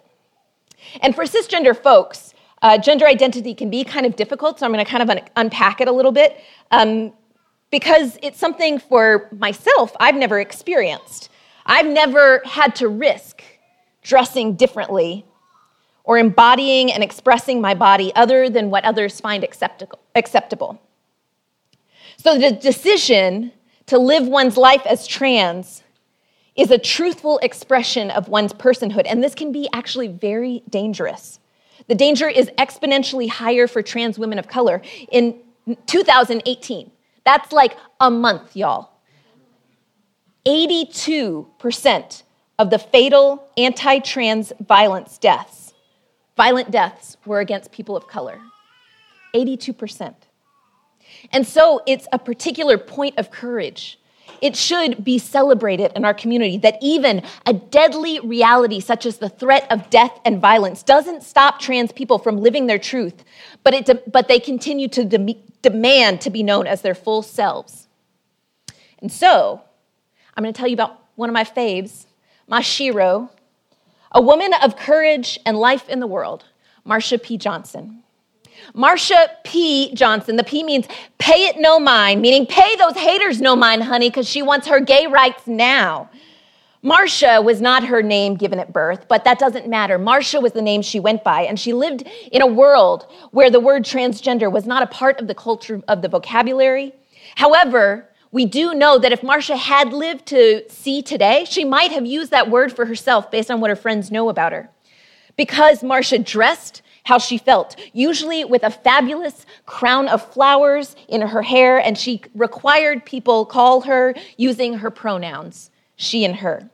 And 1.00 1.14
for 1.14 1.24
cisgender 1.24 1.76
folks, 1.76 2.34
uh, 2.60 2.76
gender 2.76 3.06
identity 3.06 3.54
can 3.54 3.70
be 3.70 3.84
kind 3.84 4.04
of 4.04 4.16
difficult, 4.16 4.58
so 4.58 4.66
I'm 4.66 4.72
going 4.72 4.84
to 4.84 4.90
kind 4.90 5.02
of 5.02 5.10
un- 5.10 5.28
unpack 5.36 5.80
it 5.80 5.88
a 5.88 5.92
little 5.92 6.12
bit 6.12 6.38
um, 6.70 7.12
because 7.70 8.18
it's 8.22 8.38
something 8.38 8.78
for 8.78 9.28
myself 9.32 9.94
I've 9.98 10.16
never 10.16 10.40
experienced. 10.40 11.30
I've 11.68 11.86
never 11.86 12.40
had 12.46 12.74
to 12.76 12.88
risk 12.88 13.42
dressing 14.02 14.54
differently 14.54 15.26
or 16.02 16.16
embodying 16.16 16.90
and 16.90 17.04
expressing 17.04 17.60
my 17.60 17.74
body 17.74 18.10
other 18.16 18.48
than 18.48 18.70
what 18.70 18.84
others 18.84 19.20
find 19.20 19.44
acceptable. 19.44 20.80
So 22.16 22.38
the 22.38 22.52
decision 22.52 23.52
to 23.86 23.98
live 23.98 24.26
one's 24.26 24.56
life 24.56 24.86
as 24.86 25.06
trans 25.06 25.82
is 26.56 26.70
a 26.70 26.78
truthful 26.78 27.38
expression 27.38 28.10
of 28.10 28.28
one's 28.28 28.54
personhood, 28.54 29.04
and 29.06 29.22
this 29.22 29.34
can 29.34 29.52
be 29.52 29.68
actually 29.72 30.08
very 30.08 30.62
dangerous. 30.70 31.38
The 31.86 31.94
danger 31.94 32.28
is 32.28 32.50
exponentially 32.58 33.28
higher 33.28 33.68
for 33.68 33.82
trans 33.82 34.18
women 34.18 34.38
of 34.38 34.48
color 34.48 34.82
in 35.12 35.38
2018. 35.86 36.90
That's 37.24 37.52
like 37.52 37.76
a 38.00 38.10
month, 38.10 38.56
y'all. 38.56 38.90
82% 40.48 42.22
of 42.58 42.70
the 42.70 42.78
fatal 42.78 43.46
anti 43.58 43.98
trans 43.98 44.52
violence 44.60 45.18
deaths, 45.18 45.74
violent 46.36 46.70
deaths, 46.70 47.18
were 47.26 47.40
against 47.40 47.70
people 47.70 47.94
of 47.94 48.08
color. 48.08 48.40
82%. 49.34 50.14
And 51.32 51.46
so 51.46 51.82
it's 51.86 52.08
a 52.12 52.18
particular 52.18 52.78
point 52.78 53.18
of 53.18 53.30
courage. 53.30 54.00
It 54.40 54.56
should 54.56 55.04
be 55.04 55.18
celebrated 55.18 55.92
in 55.94 56.04
our 56.04 56.14
community 56.14 56.56
that 56.58 56.78
even 56.80 57.22
a 57.44 57.52
deadly 57.52 58.18
reality 58.20 58.80
such 58.80 59.04
as 59.04 59.18
the 59.18 59.28
threat 59.28 59.66
of 59.70 59.90
death 59.90 60.18
and 60.24 60.40
violence 60.40 60.82
doesn't 60.82 61.24
stop 61.24 61.58
trans 61.60 61.92
people 61.92 62.18
from 62.18 62.38
living 62.38 62.66
their 62.66 62.78
truth, 62.78 63.24
but, 63.64 63.74
it 63.74 63.84
de- 63.84 64.02
but 64.10 64.28
they 64.28 64.40
continue 64.40 64.88
to 64.88 65.04
de- 65.04 65.42
demand 65.60 66.22
to 66.22 66.30
be 66.30 66.42
known 66.42 66.66
as 66.66 66.80
their 66.82 66.94
full 66.94 67.20
selves. 67.20 67.88
And 69.00 69.12
so, 69.12 69.62
I'm 70.38 70.44
going 70.44 70.54
to 70.54 70.56
tell 70.56 70.68
you 70.68 70.74
about 70.74 71.02
one 71.16 71.28
of 71.28 71.32
my 71.32 71.42
faves, 71.42 72.06
my 72.46 72.60
shero, 72.60 73.28
a 74.12 74.22
woman 74.22 74.54
of 74.62 74.76
courage 74.76 75.36
and 75.44 75.58
life 75.58 75.88
in 75.88 75.98
the 75.98 76.06
world, 76.06 76.44
Marsha 76.86 77.20
P. 77.20 77.36
Johnson. 77.36 78.04
Marsha 78.72 79.30
P. 79.42 79.92
Johnson, 79.96 80.36
the 80.36 80.44
P 80.44 80.62
means 80.62 80.86
pay 81.18 81.46
it 81.46 81.56
no 81.58 81.80
mind, 81.80 82.22
meaning 82.22 82.46
pay 82.46 82.76
those 82.76 82.94
haters 82.94 83.40
no 83.40 83.56
mind, 83.56 83.82
honey, 83.82 84.10
because 84.10 84.28
she 84.28 84.40
wants 84.40 84.68
her 84.68 84.78
gay 84.78 85.08
rights 85.08 85.48
now. 85.48 86.08
Marsha 86.84 87.42
was 87.42 87.60
not 87.60 87.82
her 87.82 88.00
name 88.00 88.36
given 88.36 88.60
at 88.60 88.72
birth, 88.72 89.06
but 89.08 89.24
that 89.24 89.40
doesn't 89.40 89.66
matter. 89.66 89.98
Marsha 89.98 90.40
was 90.40 90.52
the 90.52 90.62
name 90.62 90.82
she 90.82 91.00
went 91.00 91.24
by, 91.24 91.40
and 91.40 91.58
she 91.58 91.72
lived 91.72 92.04
in 92.30 92.42
a 92.42 92.46
world 92.46 93.08
where 93.32 93.50
the 93.50 93.58
word 93.58 93.82
transgender 93.82 94.52
was 94.52 94.66
not 94.66 94.84
a 94.84 94.86
part 94.86 95.18
of 95.18 95.26
the 95.26 95.34
culture 95.34 95.82
of 95.88 96.00
the 96.00 96.08
vocabulary. 96.08 96.94
However, 97.34 98.07
we 98.30 98.44
do 98.44 98.74
know 98.74 98.98
that 98.98 99.12
if 99.12 99.22
Marsha 99.22 99.56
had 99.56 99.92
lived 99.92 100.26
to 100.26 100.62
see 100.68 101.02
today, 101.02 101.44
she 101.48 101.64
might 101.64 101.92
have 101.92 102.04
used 102.04 102.30
that 102.30 102.50
word 102.50 102.72
for 102.72 102.84
herself 102.84 103.30
based 103.30 103.50
on 103.50 103.60
what 103.60 103.70
her 103.70 103.76
friends 103.76 104.10
know 104.10 104.28
about 104.28 104.52
her. 104.52 104.68
Because 105.36 105.82
Marsha 105.82 106.22
dressed 106.22 106.82
how 107.04 107.18
she 107.18 107.38
felt, 107.38 107.74
usually 107.94 108.44
with 108.44 108.62
a 108.62 108.70
fabulous 108.70 109.46
crown 109.64 110.08
of 110.08 110.32
flowers 110.32 110.94
in 111.08 111.22
her 111.22 111.40
hair, 111.40 111.78
and 111.78 111.96
she 111.96 112.20
required 112.34 113.06
people 113.06 113.46
call 113.46 113.80
her 113.82 114.14
using 114.36 114.74
her 114.74 114.90
pronouns, 114.90 115.70
she 115.96 116.24
and 116.24 116.36
her. 116.36 116.68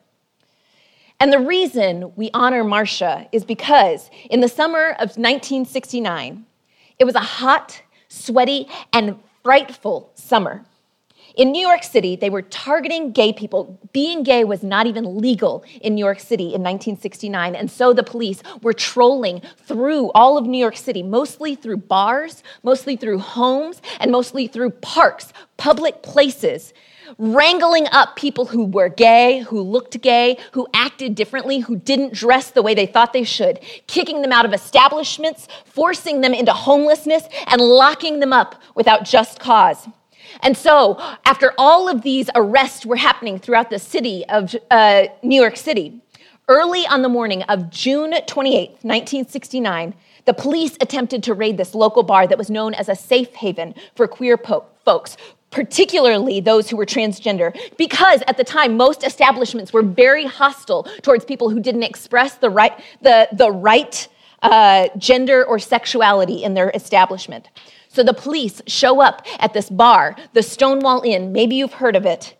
And 1.20 1.32
the 1.32 1.38
reason 1.38 2.12
we 2.16 2.30
honor 2.34 2.64
Marsha 2.64 3.28
is 3.30 3.44
because 3.44 4.10
in 4.28 4.40
the 4.40 4.48
summer 4.48 4.88
of 4.98 5.16
1969, 5.16 6.44
it 6.98 7.04
was 7.04 7.14
a 7.14 7.20
hot, 7.20 7.80
sweaty, 8.08 8.68
and 8.92 9.20
frightful 9.44 10.10
summer. 10.14 10.64
In 11.36 11.50
New 11.50 11.66
York 11.66 11.82
City, 11.82 12.14
they 12.14 12.30
were 12.30 12.42
targeting 12.42 13.10
gay 13.10 13.32
people. 13.32 13.80
Being 13.92 14.22
gay 14.22 14.44
was 14.44 14.62
not 14.62 14.86
even 14.86 15.18
legal 15.18 15.64
in 15.80 15.96
New 15.96 16.04
York 16.04 16.20
City 16.20 16.44
in 16.44 16.62
1969. 16.62 17.56
And 17.56 17.68
so 17.68 17.92
the 17.92 18.04
police 18.04 18.40
were 18.62 18.72
trolling 18.72 19.42
through 19.66 20.12
all 20.12 20.38
of 20.38 20.46
New 20.46 20.58
York 20.58 20.76
City, 20.76 21.02
mostly 21.02 21.56
through 21.56 21.78
bars, 21.78 22.44
mostly 22.62 22.94
through 22.94 23.18
homes, 23.18 23.82
and 23.98 24.12
mostly 24.12 24.46
through 24.46 24.70
parks, 24.70 25.32
public 25.56 26.04
places, 26.04 26.72
wrangling 27.18 27.88
up 27.90 28.14
people 28.14 28.46
who 28.46 28.66
were 28.66 28.88
gay, 28.88 29.40
who 29.40 29.60
looked 29.60 30.00
gay, 30.02 30.38
who 30.52 30.68
acted 30.72 31.16
differently, 31.16 31.58
who 31.58 31.74
didn't 31.74 32.12
dress 32.12 32.52
the 32.52 32.62
way 32.62 32.74
they 32.74 32.86
thought 32.86 33.12
they 33.12 33.24
should, 33.24 33.58
kicking 33.88 34.22
them 34.22 34.30
out 34.30 34.44
of 34.44 34.52
establishments, 34.52 35.48
forcing 35.64 36.20
them 36.20 36.32
into 36.32 36.52
homelessness, 36.52 37.24
and 37.48 37.60
locking 37.60 38.20
them 38.20 38.32
up 38.32 38.54
without 38.76 39.04
just 39.04 39.40
cause. 39.40 39.88
And 40.40 40.56
so, 40.56 40.98
after 41.24 41.52
all 41.58 41.88
of 41.88 42.02
these 42.02 42.28
arrests 42.34 42.84
were 42.84 42.96
happening 42.96 43.38
throughout 43.38 43.70
the 43.70 43.78
city 43.78 44.24
of 44.28 44.54
uh, 44.70 45.04
New 45.22 45.40
York 45.40 45.56
City, 45.56 46.00
early 46.48 46.86
on 46.86 47.02
the 47.02 47.08
morning 47.08 47.42
of 47.44 47.70
June 47.70 48.14
28, 48.26 48.70
1969, 48.82 49.94
the 50.26 50.34
police 50.34 50.76
attempted 50.80 51.22
to 51.24 51.34
raid 51.34 51.56
this 51.56 51.74
local 51.74 52.02
bar 52.02 52.26
that 52.26 52.38
was 52.38 52.50
known 52.50 52.74
as 52.74 52.88
a 52.88 52.94
safe 52.94 53.34
haven 53.34 53.74
for 53.94 54.08
queer 54.08 54.36
po- 54.36 54.64
folks, 54.84 55.16
particularly 55.50 56.40
those 56.40 56.68
who 56.68 56.76
were 56.76 56.86
transgender, 56.86 57.56
because 57.76 58.22
at 58.26 58.36
the 58.36 58.44
time 58.44 58.76
most 58.76 59.04
establishments 59.04 59.72
were 59.72 59.82
very 59.82 60.24
hostile 60.24 60.84
towards 61.02 61.24
people 61.24 61.50
who 61.50 61.60
didn't 61.60 61.82
express 61.82 62.36
the 62.36 62.50
right, 62.50 62.78
the, 63.02 63.28
the 63.32 63.50
right 63.50 64.08
uh, 64.44 64.88
gender 64.98 65.44
or 65.44 65.58
sexuality 65.58 66.44
in 66.44 66.54
their 66.54 66.70
establishment. 66.74 67.48
So 67.88 68.02
the 68.02 68.14
police 68.14 68.60
show 68.66 69.00
up 69.00 69.26
at 69.38 69.54
this 69.54 69.70
bar, 69.70 70.16
the 70.32 70.42
Stonewall 70.42 71.02
Inn. 71.02 71.32
Maybe 71.32 71.56
you've 71.56 71.74
heard 71.74 71.96
of 71.96 72.04
it. 72.04 72.36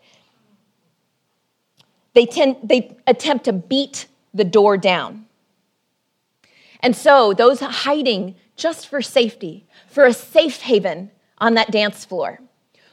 They, 2.13 2.25
tend, 2.25 2.57
they 2.63 2.95
attempt 3.07 3.45
to 3.45 3.53
beat 3.53 4.07
the 4.33 4.43
door 4.43 4.77
down. 4.77 5.25
And 6.81 6.95
so 6.95 7.33
those 7.33 7.59
hiding 7.59 8.35
just 8.55 8.87
for 8.87 9.01
safety, 9.01 9.65
for 9.87 10.05
a 10.05 10.13
safe 10.13 10.61
haven 10.61 11.11
on 11.39 11.55
that 11.55 11.71
dance 11.71 12.05
floor, 12.05 12.39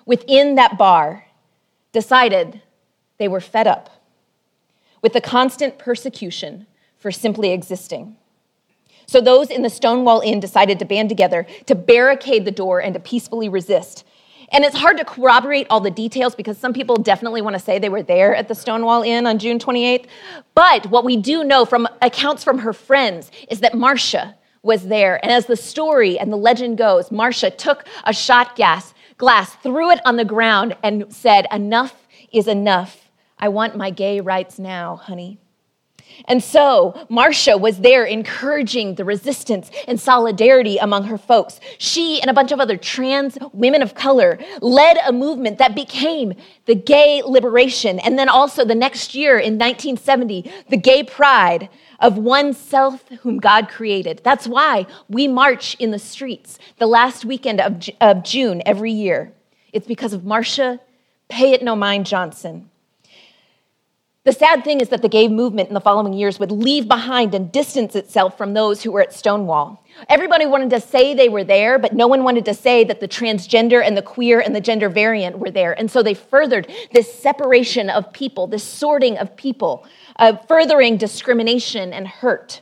within 0.07 0.55
that 0.55 0.79
bar, 0.79 1.27
decided 1.93 2.63
they 3.19 3.29
were 3.29 3.41
fed 3.41 3.67
up 3.67 3.91
with 5.03 5.13
the 5.13 5.21
constant 5.21 5.79
persecution 5.79 6.67
for 6.97 7.13
simply 7.13 7.51
existing. 7.51 8.17
So 9.07 9.21
those 9.21 9.51
in 9.51 9.63
the 9.63 9.71
Stonewall 9.71 10.21
Inn 10.21 10.41
decided 10.41 10.79
to 10.79 10.85
band 10.85 11.09
together 11.09 11.47
to 11.67 11.75
barricade 11.75 12.45
the 12.45 12.51
door 12.51 12.81
and 12.81 12.95
to 12.95 13.01
peacefully 13.01 13.49
resist. 13.49 14.05
And 14.53 14.65
it's 14.65 14.77
hard 14.77 14.99
to 14.99 15.05
corroborate 15.05 15.67
all 15.71 15.81
the 15.81 15.91
details 15.91 16.35
because 16.35 16.59
some 16.59 16.75
people 16.75 16.97
definitely 16.97 17.41
want 17.41 17.55
to 17.55 17.61
say 17.61 17.79
they 17.79 17.89
were 17.89 18.03
there 18.03 18.35
at 18.35 18.49
the 18.49 18.55
Stonewall 18.55 19.03
Inn 19.03 19.27
on 19.27 19.39
June 19.39 19.59
28th. 19.59 20.07
But 20.55 20.87
what 20.91 21.05
we 21.05 21.17
do 21.17 21.43
know 21.43 21.65
from 21.65 21.89
accounts 22.03 22.45
from 22.45 22.59
her 22.59 22.75
friends 22.75 23.31
is 23.49 23.61
that 23.61 23.73
Marsha 23.73 24.35
was 24.63 24.89
there. 24.89 25.19
And 25.25 25.33
as 25.33 25.47
the 25.47 25.57
story 25.57 26.19
and 26.19 26.31
the 26.31 26.37
legend 26.37 26.77
goes, 26.77 27.09
Marsha 27.09 27.57
took 27.57 27.87
a 28.05 28.13
shot 28.13 28.55
gas 28.55 28.93
glass, 29.17 29.55
threw 29.57 29.91
it 29.91 30.01
on 30.05 30.17
the 30.17 30.25
ground, 30.25 30.77
and 30.83 31.13
said, 31.13 31.47
Enough 31.51 32.09
is 32.33 32.47
enough. 32.47 33.09
I 33.39 33.49
want 33.49 33.77
my 33.77 33.91
gay 33.91 34.21
rights 34.21 34.59
now, 34.59 34.97
honey. 34.97 35.39
And 36.27 36.43
so 36.43 36.95
Marsha 37.11 37.61
was 37.61 37.79
there 37.79 38.05
encouraging 38.05 38.95
the 38.95 39.05
resistance 39.05 39.71
and 39.87 40.01
solidarity 40.01 40.79
among 40.79 41.05
her 41.05 41.19
folks. 41.19 41.61
She 41.79 42.21
and 42.21 42.31
a 42.31 42.35
bunch 42.35 42.53
of 42.53 42.61
other 42.61 42.77
trans 42.77 43.39
women 43.53 43.83
of 43.83 43.95
color 43.95 44.39
led 44.61 44.99
a 45.07 45.13
movement 45.13 45.59
that 45.59 45.75
became 45.75 46.35
the 46.67 46.75
gay 46.75 47.23
liberation. 47.25 47.99
And 48.01 48.19
then 48.19 48.29
also 48.29 48.65
the 48.65 48.75
next 48.75 49.15
year 49.15 49.39
in 49.39 49.55
1970, 49.55 50.51
the 50.69 50.77
gay 50.77 51.03
pride 51.03 51.69
of 52.01 52.19
one 52.19 52.53
self 52.53 53.09
whom 53.21 53.39
God 53.39 53.69
created. 53.69 54.21
That's 54.25 54.47
why 54.47 54.87
we 55.09 55.29
march 55.29 55.77
in 55.77 55.91
the 55.91 55.99
streets 55.99 56.59
the 56.79 56.87
last 56.87 57.25
weekend 57.25 57.61
of, 57.61 57.89
of 58.01 58.25
June 58.25 58.63
every 58.67 58.93
year. 58.93 59.33
It's 59.73 59.87
because 59.87 60.13
of 60.13 60.23
Marsha 60.23 60.81
Pay 61.29 61.53
It 61.53 61.63
No 61.63 61.75
Mind 61.75 62.05
Johnson. 62.05 62.69
The 64.25 64.33
sad 64.33 64.63
thing 64.63 64.81
is 64.81 64.89
that 64.91 65.03
the 65.03 65.09
gay 65.09 65.27
movement 65.27 65.67
in 65.67 65.75
the 65.75 65.81
following 65.81 66.13
years 66.13 66.39
would 66.39 66.53
leave 66.53 66.87
behind 66.87 67.35
and 67.35 67.51
distance 67.51 67.97
itself 67.97 68.39
from 68.39 68.55
those 68.55 68.81
who 68.81 68.93
were 68.93 69.01
at 69.01 69.13
Stonewall. 69.13 69.85
Everybody 70.09 70.47
wanted 70.47 70.71
to 70.71 70.81
say 70.81 71.13
they 71.13 71.29
were 71.29 71.43
there, 71.43 71.77
but 71.77 71.93
no 71.93 72.07
one 72.07 72.23
wanted 72.23 72.45
to 72.45 72.55
say 72.55 72.85
that 72.85 73.01
the 73.01 73.09
transgender 73.09 73.83
and 73.85 73.97
the 73.97 74.03
queer 74.03 74.39
and 74.39 74.55
the 74.55 74.61
gender 74.61 74.89
variant 74.89 75.41
were 75.41 75.51
there. 75.51 75.73
And 75.73 75.91
so 75.91 76.05
they 76.05 76.15
furthered 76.15 76.71
this 76.93 77.13
separation 77.13 77.91
of 77.91 78.13
people, 78.13 78.47
this 78.47 78.63
sorting 78.63 79.19
of 79.19 79.35
people, 79.35 79.85
uh, 80.21 80.37
furthering 80.47 80.99
discrimination 80.99 81.93
and 81.93 82.07
hurt. 82.07 82.61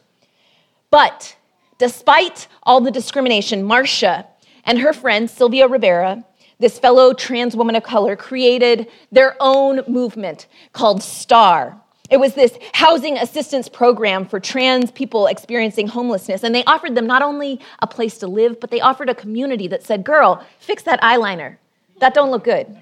But 0.90 1.36
despite 1.76 2.48
all 2.62 2.80
the 2.80 2.90
discrimination, 2.90 3.64
Marsha 3.64 4.26
and 4.64 4.78
her 4.78 4.94
friend 4.94 5.28
Sylvia 5.28 5.68
Rivera 5.68 6.24
this 6.60 6.78
fellow 6.78 7.12
trans 7.12 7.56
woman 7.56 7.74
of 7.74 7.82
color 7.82 8.14
created 8.14 8.86
their 9.10 9.36
own 9.40 9.82
movement 9.88 10.46
called 10.72 11.02
STAR. 11.02 11.80
It 12.10 12.18
was 12.18 12.34
this 12.34 12.58
housing 12.72 13.16
assistance 13.16 13.68
program 13.68 14.26
for 14.26 14.40
trans 14.40 14.90
people 14.90 15.26
experiencing 15.26 15.88
homelessness. 15.88 16.42
And 16.42 16.54
they 16.54 16.64
offered 16.64 16.96
them 16.96 17.06
not 17.06 17.22
only 17.22 17.60
a 17.80 17.86
place 17.86 18.18
to 18.18 18.26
live, 18.26 18.60
but 18.60 18.70
they 18.70 18.80
offered 18.80 19.08
a 19.08 19.14
community 19.14 19.68
that 19.68 19.84
said, 19.84 20.04
Girl, 20.04 20.44
fix 20.58 20.82
that 20.84 21.00
eyeliner. 21.00 21.56
That 22.00 22.14
don't 22.14 22.30
look 22.30 22.44
good. 22.44 22.76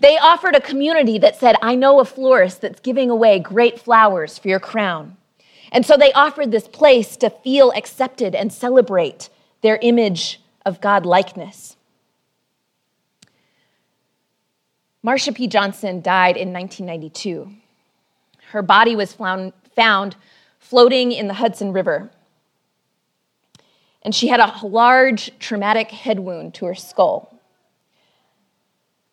They 0.00 0.16
offered 0.16 0.54
a 0.54 0.60
community 0.60 1.18
that 1.18 1.36
said, 1.36 1.56
I 1.60 1.74
know 1.74 1.98
a 1.98 2.04
florist 2.04 2.60
that's 2.60 2.80
giving 2.80 3.10
away 3.10 3.40
great 3.40 3.80
flowers 3.80 4.38
for 4.38 4.48
your 4.48 4.60
crown. 4.60 5.16
And 5.72 5.84
so 5.84 5.96
they 5.96 6.12
offered 6.12 6.50
this 6.50 6.68
place 6.68 7.16
to 7.16 7.30
feel 7.30 7.72
accepted 7.72 8.34
and 8.34 8.52
celebrate 8.52 9.28
their 9.62 9.78
image 9.82 10.40
of 10.64 10.80
God 10.80 11.04
likeness. 11.04 11.77
Marsha 15.04 15.34
P. 15.34 15.46
Johnson 15.46 16.00
died 16.00 16.36
in 16.36 16.52
1992. 16.52 17.50
Her 18.50 18.62
body 18.62 18.96
was 18.96 19.12
found, 19.12 20.16
floating 20.58 21.12
in 21.12 21.28
the 21.28 21.34
Hudson 21.34 21.72
River. 21.72 22.10
And 24.02 24.14
she 24.14 24.28
had 24.28 24.40
a 24.40 24.66
large 24.66 25.30
traumatic 25.38 25.90
head 25.90 26.18
wound 26.18 26.54
to 26.54 26.66
her 26.66 26.74
skull. 26.74 27.38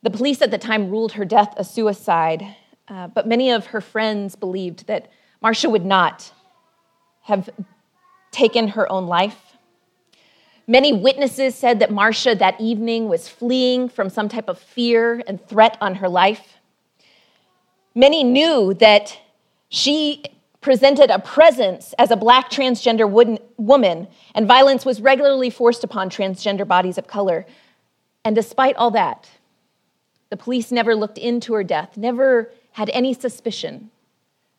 The 0.01 0.09
police 0.09 0.41
at 0.41 0.51
the 0.51 0.57
time 0.57 0.89
ruled 0.89 1.13
her 1.13 1.25
death 1.25 1.53
a 1.57 1.63
suicide, 1.63 2.55
uh, 2.87 3.07
but 3.07 3.27
many 3.27 3.51
of 3.51 3.67
her 3.67 3.81
friends 3.81 4.35
believed 4.35 4.87
that 4.87 5.09
Marsha 5.43 5.69
would 5.69 5.85
not 5.85 6.31
have 7.21 7.49
taken 8.31 8.69
her 8.69 8.91
own 8.91 9.07
life. 9.07 9.54
Many 10.67 10.93
witnesses 10.93 11.53
said 11.55 11.79
that 11.79 11.91
Marsha 11.91 12.37
that 12.39 12.59
evening 12.59 13.07
was 13.07 13.29
fleeing 13.29 13.87
from 13.87 14.09
some 14.09 14.27
type 14.27 14.49
of 14.49 14.57
fear 14.57 15.21
and 15.27 15.45
threat 15.47 15.77
on 15.79 15.95
her 15.95 16.09
life. 16.09 16.57
Many 17.93 18.23
knew 18.23 18.73
that 18.75 19.17
she 19.69 20.23
presented 20.61 21.11
a 21.11 21.19
presence 21.19 21.93
as 21.99 22.09
a 22.09 22.15
black 22.15 22.49
transgender 22.49 23.07
woman, 23.57 24.07
and 24.33 24.47
violence 24.47 24.83
was 24.83 24.99
regularly 24.99 25.51
forced 25.51 25.83
upon 25.83 26.09
transgender 26.09 26.67
bodies 26.67 26.97
of 26.97 27.05
color. 27.05 27.45
And 28.23 28.35
despite 28.35 28.75
all 28.75 28.89
that, 28.91 29.29
the 30.31 30.37
police 30.37 30.71
never 30.71 30.95
looked 30.95 31.19
into 31.19 31.53
her 31.53 31.63
death, 31.63 31.95
never 31.95 32.51
had 32.71 32.89
any 32.91 33.13
suspicion 33.13 33.91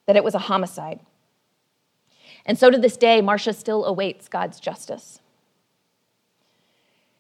that 0.07 0.14
it 0.14 0.23
was 0.23 0.37
a 0.37 0.38
homicide. 0.38 1.01
And 2.47 2.57
so 2.57 2.71
to 2.71 2.79
this 2.79 2.97
day, 2.97 3.21
Marsha 3.21 3.53
still 3.53 3.85
awaits 3.85 4.29
God's 4.29 4.61
justice. 4.61 5.21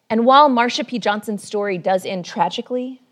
And 0.08 0.24
while 0.24 0.48
Marsha 0.48 0.86
P. 0.86 0.98
Johnson's 0.98 1.44
story 1.44 1.78
does 1.78 2.06
end 2.06 2.24
tragically, 2.24 3.02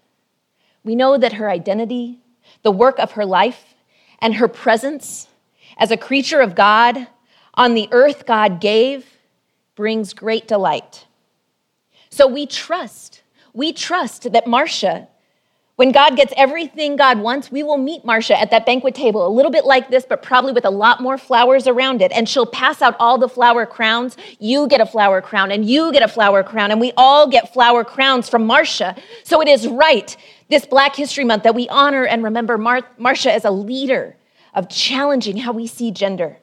we 0.85 0.95
know 0.95 1.19
that 1.19 1.35
her 1.35 1.51
identity, 1.51 2.21
the 2.63 2.71
work 2.71 2.99
of 2.99 3.13
her 3.13 3.25
life, 3.25 3.75
and 4.21 4.35
her 4.35 4.49
presence 4.49 5.29
as 5.77 5.91
a 5.91 5.97
creature 5.97 6.41
of 6.41 6.55
God 6.55 7.09
on 7.55 7.75
the 7.75 7.89
earth 7.91 8.27
God 8.27 8.61
gave 8.61 9.07
brings 9.75 10.13
great 10.13 10.47
delight. 10.47 11.07
So 12.11 12.29
we 12.29 12.47
trust, 12.47 13.23
we 13.53 13.73
trust 13.73 14.33
that 14.33 14.47
Marsha 14.47 15.09
when 15.77 15.91
God 15.91 16.15
gets 16.15 16.33
everything 16.37 16.95
God 16.95 17.19
wants, 17.19 17.51
we 17.51 17.65
will 17.65 17.79
meet 17.79 18.05
Marsha 18.05 18.37
at 18.37 18.53
that 18.53 18.65
banquet 18.65 18.95
table, 18.95 19.27
a 19.27 19.29
little 19.29 19.51
bit 19.51 19.65
like 19.65 19.91
this, 19.91 20.07
but 20.09 20.23
probably 20.23 20.53
with 20.53 20.65
a 20.65 20.71
lot 20.71 21.01
more 21.01 21.19
flowers 21.19 21.67
around 21.67 22.01
it. 22.01 22.13
And 22.13 22.29
she'll 22.29 22.47
pass 22.47 22.81
out 22.81 22.95
all 23.01 23.19
the 23.19 23.29
flower 23.29 23.67
crowns. 23.67 24.17
You 24.39 24.69
get 24.69 24.81
a 24.81 24.87
flower 24.87 25.21
crown, 25.21 25.51
and 25.51 25.65
you 25.65 25.93
get 25.93 26.05
a 26.05 26.09
flower 26.09 26.45
crown, 26.45 26.71
and 26.71 26.81
we 26.81 26.93
all 26.97 27.29
get 27.29 27.53
flower 27.53 27.83
crowns 27.83 28.29
from 28.29 28.47
Marsha. 28.47 28.97
So 29.25 29.43
it 29.43 29.49
is 29.49 29.67
right 29.67 30.17
this 30.49 30.65
Black 30.65 30.95
History 30.95 31.25
Month 31.25 31.43
that 31.43 31.57
we 31.57 31.69
honor 31.69 32.05
and 32.05 32.23
remember 32.23 32.57
Mar- 32.57 32.87
Marsha 32.97 33.31
as 33.31 33.45
a 33.45 33.51
leader 33.51 34.17
of 34.55 34.69
challenging 34.69 35.39
how 35.39 35.51
we 35.51 35.67
see 35.67 35.91
gender, 35.91 36.39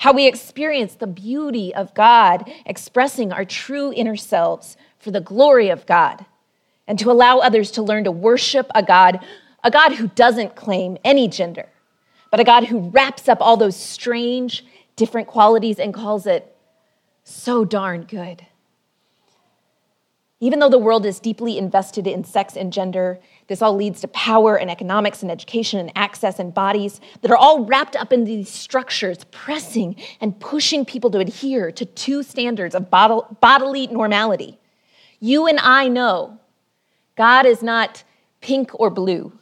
how 0.00 0.12
we 0.12 0.26
experience 0.26 0.96
the 0.96 1.06
beauty 1.06 1.72
of 1.72 1.94
God 1.94 2.50
expressing 2.64 3.32
our 3.32 3.44
true 3.44 3.92
inner 3.92 4.16
selves 4.16 4.76
for 4.98 5.12
the 5.12 5.20
glory 5.20 5.68
of 5.68 5.86
God 5.86 6.26
and 6.86 6.98
to 6.98 7.10
allow 7.10 7.38
others 7.38 7.70
to 7.72 7.82
learn 7.82 8.04
to 8.04 8.12
worship 8.12 8.70
a 8.74 8.82
God, 8.82 9.20
a 9.64 9.70
God 9.70 9.94
who 9.94 10.08
doesn't 10.08 10.56
claim 10.56 10.98
any 11.04 11.28
gender, 11.28 11.68
but 12.30 12.40
a 12.40 12.44
God 12.44 12.64
who 12.64 12.90
wraps 12.90 13.28
up 13.28 13.38
all 13.40 13.56
those 13.56 13.76
strange, 13.76 14.64
different 14.94 15.28
qualities 15.28 15.78
and 15.78 15.92
calls 15.92 16.26
it 16.26 16.56
so 17.24 17.64
darn 17.64 18.02
good. 18.02 18.46
Even 20.38 20.58
though 20.58 20.68
the 20.68 20.78
world 20.78 21.06
is 21.06 21.18
deeply 21.18 21.56
invested 21.56 22.06
in 22.06 22.22
sex 22.22 22.56
and 22.56 22.70
gender, 22.70 23.18
this 23.48 23.62
all 23.62 23.74
leads 23.74 24.02
to 24.02 24.08
power 24.08 24.56
and 24.56 24.70
economics 24.70 25.22
and 25.22 25.30
education 25.30 25.80
and 25.80 25.90
access 25.96 26.38
and 26.38 26.52
bodies 26.52 27.00
that 27.22 27.30
are 27.30 27.36
all 27.36 27.64
wrapped 27.64 27.96
up 27.96 28.12
in 28.12 28.24
these 28.24 28.50
structures, 28.50 29.24
pressing 29.30 29.96
and 30.20 30.38
pushing 30.38 30.84
people 30.84 31.10
to 31.10 31.18
adhere 31.18 31.72
to 31.72 31.86
two 31.86 32.22
standards 32.22 32.74
of 32.74 32.90
bodily 32.90 33.86
normality. 33.86 34.58
You 35.20 35.46
and 35.46 35.58
I 35.58 35.88
know 35.88 36.38
God 37.16 37.46
is 37.46 37.62
not 37.62 38.04
pink 38.40 38.70
or 38.78 38.90
blue. 38.90 39.32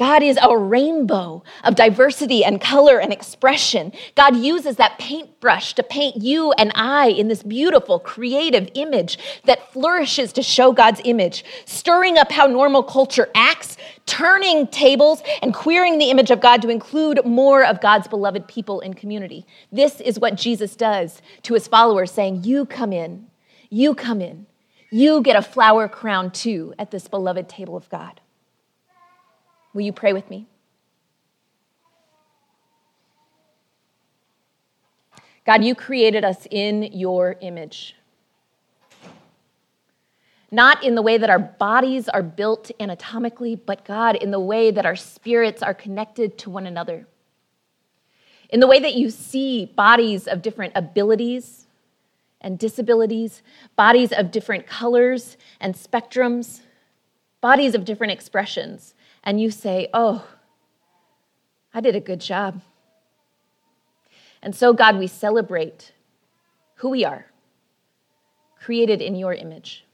God 0.00 0.22
is 0.22 0.38
a 0.40 0.56
rainbow 0.56 1.42
of 1.62 1.74
diversity 1.74 2.42
and 2.42 2.58
color 2.58 2.98
and 2.98 3.12
expression. 3.12 3.92
God 4.14 4.34
uses 4.34 4.76
that 4.76 4.98
paintbrush 4.98 5.74
to 5.74 5.82
paint 5.82 6.16
you 6.16 6.52
and 6.52 6.72
I 6.74 7.08
in 7.08 7.28
this 7.28 7.42
beautiful, 7.42 7.98
creative 7.98 8.70
image 8.72 9.18
that 9.44 9.70
flourishes 9.74 10.32
to 10.32 10.42
show 10.42 10.72
God's 10.72 11.02
image, 11.04 11.44
stirring 11.66 12.16
up 12.16 12.32
how 12.32 12.46
normal 12.46 12.82
culture 12.82 13.28
acts, 13.34 13.76
turning 14.06 14.68
tables, 14.68 15.22
and 15.42 15.52
queering 15.52 15.98
the 15.98 16.08
image 16.08 16.30
of 16.30 16.40
God 16.40 16.62
to 16.62 16.70
include 16.70 17.22
more 17.26 17.62
of 17.62 17.82
God's 17.82 18.08
beloved 18.08 18.48
people 18.48 18.80
in 18.80 18.94
community. 18.94 19.44
This 19.70 20.00
is 20.00 20.18
what 20.18 20.34
Jesus 20.34 20.76
does 20.76 21.20
to 21.42 21.52
his 21.52 21.68
followers, 21.68 22.10
saying, 22.10 22.44
You 22.44 22.64
come 22.64 22.94
in, 22.94 23.26
you 23.68 23.94
come 23.94 24.22
in. 24.22 24.46
You 24.90 25.22
get 25.22 25.36
a 25.36 25.42
flower 25.42 25.88
crown 25.88 26.32
too 26.32 26.74
at 26.78 26.90
this 26.90 27.06
beloved 27.06 27.48
table 27.48 27.76
of 27.76 27.88
God. 27.88 28.20
Will 29.72 29.82
you 29.82 29.92
pray 29.92 30.12
with 30.12 30.28
me? 30.28 30.46
God, 35.46 35.64
you 35.64 35.74
created 35.74 36.24
us 36.24 36.46
in 36.50 36.82
your 36.82 37.36
image. 37.40 37.96
Not 40.50 40.82
in 40.82 40.96
the 40.96 41.02
way 41.02 41.16
that 41.16 41.30
our 41.30 41.38
bodies 41.38 42.08
are 42.08 42.22
built 42.22 42.72
anatomically, 42.80 43.54
but 43.54 43.84
God, 43.84 44.16
in 44.16 44.32
the 44.32 44.40
way 44.40 44.72
that 44.72 44.84
our 44.84 44.96
spirits 44.96 45.62
are 45.62 45.74
connected 45.74 46.36
to 46.38 46.50
one 46.50 46.66
another. 46.66 47.06
In 48.48 48.58
the 48.58 48.66
way 48.66 48.80
that 48.80 48.94
you 48.94 49.10
see 49.10 49.66
bodies 49.66 50.26
of 50.26 50.42
different 50.42 50.72
abilities, 50.74 51.68
and 52.40 52.58
disabilities, 52.58 53.42
bodies 53.76 54.12
of 54.12 54.30
different 54.30 54.66
colors 54.66 55.36
and 55.60 55.74
spectrums, 55.74 56.60
bodies 57.40 57.74
of 57.74 57.84
different 57.84 58.12
expressions, 58.12 58.94
and 59.22 59.40
you 59.40 59.50
say, 59.50 59.88
Oh, 59.92 60.26
I 61.72 61.80
did 61.80 61.94
a 61.94 62.00
good 62.00 62.20
job. 62.20 62.62
And 64.42 64.54
so, 64.54 64.72
God, 64.72 64.98
we 64.98 65.06
celebrate 65.06 65.92
who 66.76 66.88
we 66.88 67.04
are, 67.04 67.26
created 68.58 69.02
in 69.02 69.14
your 69.14 69.34
image. 69.34 69.84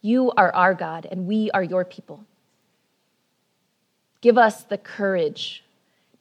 You 0.00 0.32
are 0.36 0.54
our 0.54 0.72
God, 0.72 1.06
and 1.10 1.26
we 1.26 1.50
are 1.50 1.62
your 1.62 1.84
people. 1.84 2.24
Give 4.22 4.38
us 4.38 4.62
the 4.62 4.78
courage 4.78 5.62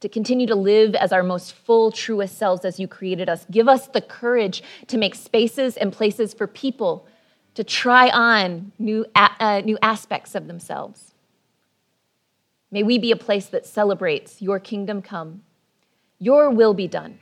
to 0.05 0.09
continue 0.09 0.45
to 0.45 0.53
live 0.53 0.93
as 0.93 1.11
our 1.11 1.23
most 1.23 1.53
full, 1.53 1.91
truest 1.91 2.37
selves 2.37 2.63
as 2.63 2.79
you 2.79 2.87
created 2.87 3.27
us. 3.27 3.43
Give 3.49 3.67
us 3.67 3.87
the 3.87 4.01
courage 4.01 4.61
to 4.85 4.99
make 4.99 5.15
spaces 5.15 5.77
and 5.77 5.91
places 5.91 6.31
for 6.31 6.45
people 6.45 7.07
to 7.55 7.63
try 7.63 8.09
on 8.09 8.71
new, 8.77 9.07
uh, 9.15 9.63
new 9.65 9.79
aspects 9.81 10.35
of 10.35 10.45
themselves. 10.45 11.15
May 12.69 12.83
we 12.83 12.99
be 12.99 13.09
a 13.09 13.15
place 13.15 13.47
that 13.47 13.65
celebrates 13.65 14.43
your 14.43 14.59
kingdom 14.59 15.01
come, 15.01 15.41
your 16.19 16.51
will 16.51 16.75
be 16.75 16.87
done 16.87 17.17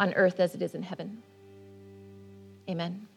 on 0.00 0.12
earth 0.14 0.40
as 0.40 0.56
it 0.56 0.62
is 0.62 0.74
in 0.74 0.82
heaven. 0.82 1.22
Amen. 2.68 3.07